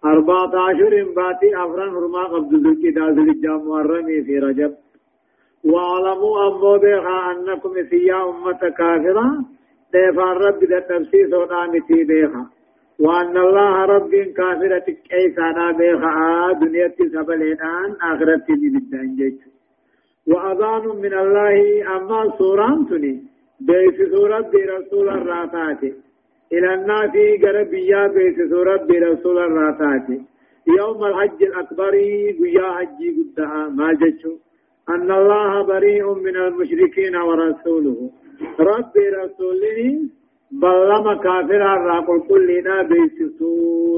[0.06, 4.74] أربعة عشر باتي أفران هرما قبض ذلك دازل الجام والرمي في رجب.
[5.64, 9.28] واعلموا أمو بيخا أنكم سيا أمة كافرة.
[9.94, 12.46] ديفا رب ذا تفسيس ونامتي بيخا
[13.00, 19.40] وأن الله رب كافرة كيسانا بيخا دنيا سبلينان آخرة بدان جيت
[20.28, 21.56] وأذان من الله
[21.96, 23.14] أما سوران تني.
[23.68, 25.94] بيس سورة برسول الرافاتي
[26.54, 30.08] إلى الناس قربيا بيت سورة برسول الراتات
[30.80, 31.94] يوم الحج الأكبر
[32.40, 33.70] قيا حج قدها.
[33.78, 34.34] ما جتشو.
[34.90, 38.00] أن الله بريء من المشركين ورسوله.
[38.60, 39.80] رب رسوله
[40.52, 43.18] بلما كافر الرقل كلنا بيت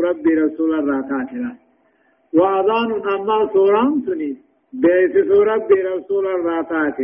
[0.08, 1.32] رب رسول الراتات
[2.34, 4.02] وأذان أما سوران
[4.74, 5.16] بيت
[5.52, 7.00] رب رسول الراتات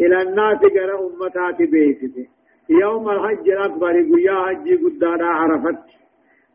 [0.00, 2.26] إلى الناس قرأ أمتات بيته
[2.70, 5.84] يوم الحج الأكبر قيا حج قدانا عرفت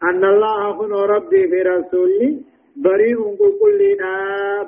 [0.04, 2.42] أن الله خن ربي في رسولي
[2.76, 4.14] بريء كل لنا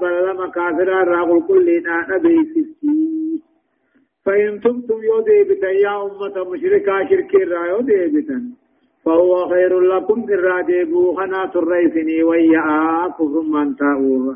[0.01, 2.65] بل لما كافر راغل كل لنا نبي
[4.25, 8.39] فإن تبتم يودي بتا يا أمة مشركة شرك يودي بتا
[9.05, 13.13] فهو خير لكم إرادي بوخنا تريسني ويا
[13.53, 14.35] من تاور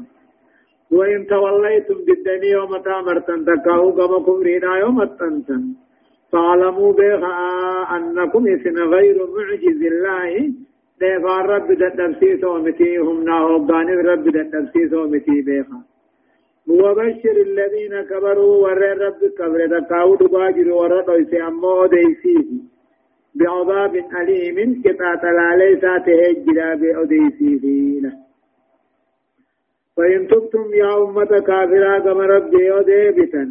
[0.98, 5.64] وإن توليتم بالدنيا يوم تامرتن تكاو كما كفرنا يوم التنتن
[6.32, 7.38] فاعلموا بها
[7.96, 10.34] أنكم إثن غير معجز الله.
[11.02, 15.80] دفع رب دتنسيس ومتي هم ناهوغان رب دتنسيس ومتي بها.
[16.68, 22.50] وبشر الذين كبروا ور رب كبر دكاو دباجر ور دويس أمو ديسيه
[23.36, 28.23] بعذاب أليم كتات لالي ساته الجلا بأديسيه
[29.98, 33.44] فإن تبتم يا أمة كافرة كما ربي أديبتا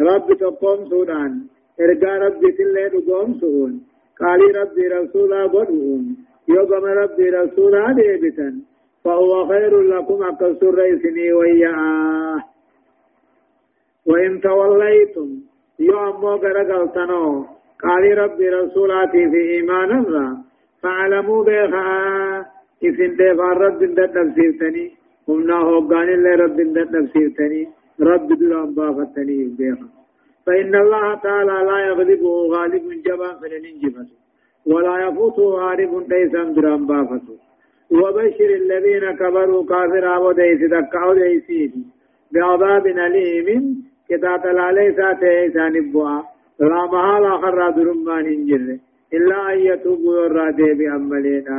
[0.00, 1.32] رب تقوم سودان
[1.80, 3.72] ارجع ربي تلي دقوم سؤون
[4.20, 6.04] قالي ربي رسولا بدؤون
[6.48, 8.48] يوم ربي رسولا ديبتا
[9.04, 12.40] فهو خير لكم أكسر ريسني وياه
[14.06, 15.28] وإن توليتم
[15.80, 17.46] يوم غرقلتنو
[17.82, 20.38] قال ربي رسولاتي في إيمان الله
[20.82, 21.90] فاعلموا بها
[22.82, 27.62] إذن دفع رب دد نفسيرتني همنا هوغان اللي رب دد نفسيرتني
[28.00, 29.88] رب دلان بافتني بها
[30.46, 34.16] فإن الله تعالى لا يغلبه غالب جبا فلننجبته
[34.66, 37.36] ولا يفوته غالب ليس دران بافته
[37.90, 41.82] وبشر الذين كبروا كافرا وديس دكا ديسيدي
[42.32, 43.64] بعذاب أليم
[44.08, 45.74] كتاب لا ليس تيسان
[46.60, 48.26] لا محال آخر درمان
[49.14, 51.58] إلا أن يتوبوا الرادي بأملنا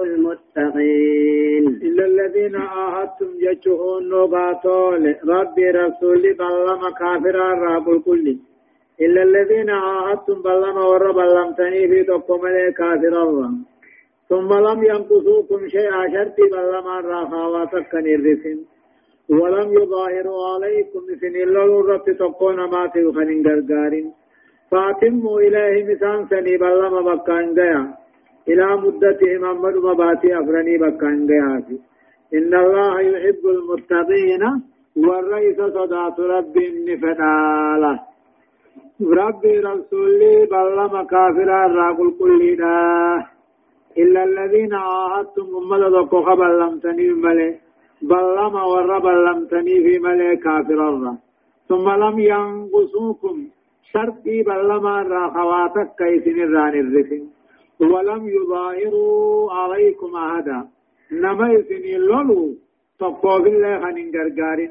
[0.00, 5.16] المتقين إلا الذين عاهدتم جتشهون نوباتول.
[5.28, 8.36] ربي رسولي بلما كافرا راب الكل.
[9.00, 12.42] إلا الذين عاهدتم بلما ور بلمتني في تقوم
[12.78, 13.50] كافر الله.
[14.28, 18.58] ثم لم ينقصوكم شيئا شرطي بلما راخاواتك نرسم
[19.28, 24.12] ولم يظاهروا عليكم إذن إلا الرب تقون ما تيخن غرغارين
[24.70, 28.01] فأتموا إليه مسان سني بلما بكان جيا
[28.48, 31.64] إلى مدتهم أمد مباتي أفرني بكان جيا
[32.38, 34.42] إن الله يحب المتقين
[34.96, 36.56] والرئيس صدات رب
[36.88, 38.00] نفناله
[39.20, 42.74] ربي رسولي بلما كافرا راقل كلنا
[43.98, 47.52] إلا الذين عاهدتم أمد ذكو خبر لم تنيم ملئ
[48.10, 51.14] بلما ور بلمتني في ملك كافر الله
[51.68, 53.36] ثم لم ينقصوكم.
[53.92, 57.22] شرطي بلما را خواتك كيسن الران الرسن
[57.82, 60.68] ولم يظاهروا عليكم أحدا.
[61.12, 62.54] نما يسن اللولو
[63.00, 64.70] تقوى بالله خنين غرغارين.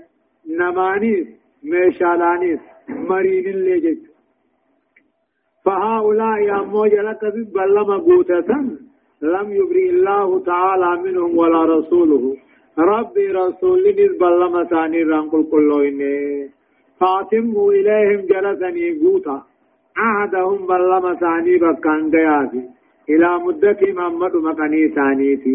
[0.60, 1.28] نمانيس
[1.64, 2.60] ميشالانيس
[2.90, 4.04] مرين اللي جيت
[5.66, 7.24] فهؤلاء يا موجلة
[7.56, 8.50] بلما قوتة
[9.22, 12.38] لم يبري الله تعالى منهم ولا رسوله.
[12.80, 16.50] ربي رسول نسبة لما ثاني رانقل كله إني
[17.00, 19.44] فاتموا إليهم جلسني قوتا.
[19.98, 22.81] عهدهم بلما ثاني بكان دياتي
[23.14, 25.54] إلى مدة محمد مكاني ثاني في.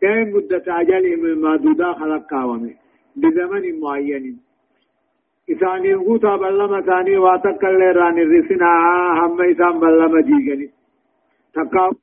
[0.00, 2.72] كم مدة أجلهم المادودة خلق كاومي.
[3.16, 4.38] بزمن معين.
[5.50, 8.70] إساني قوتا بلما ثاني واتكال راني الرسنا
[9.20, 10.68] هم إسان بلما جيغني
[11.54, 12.01] تقاوم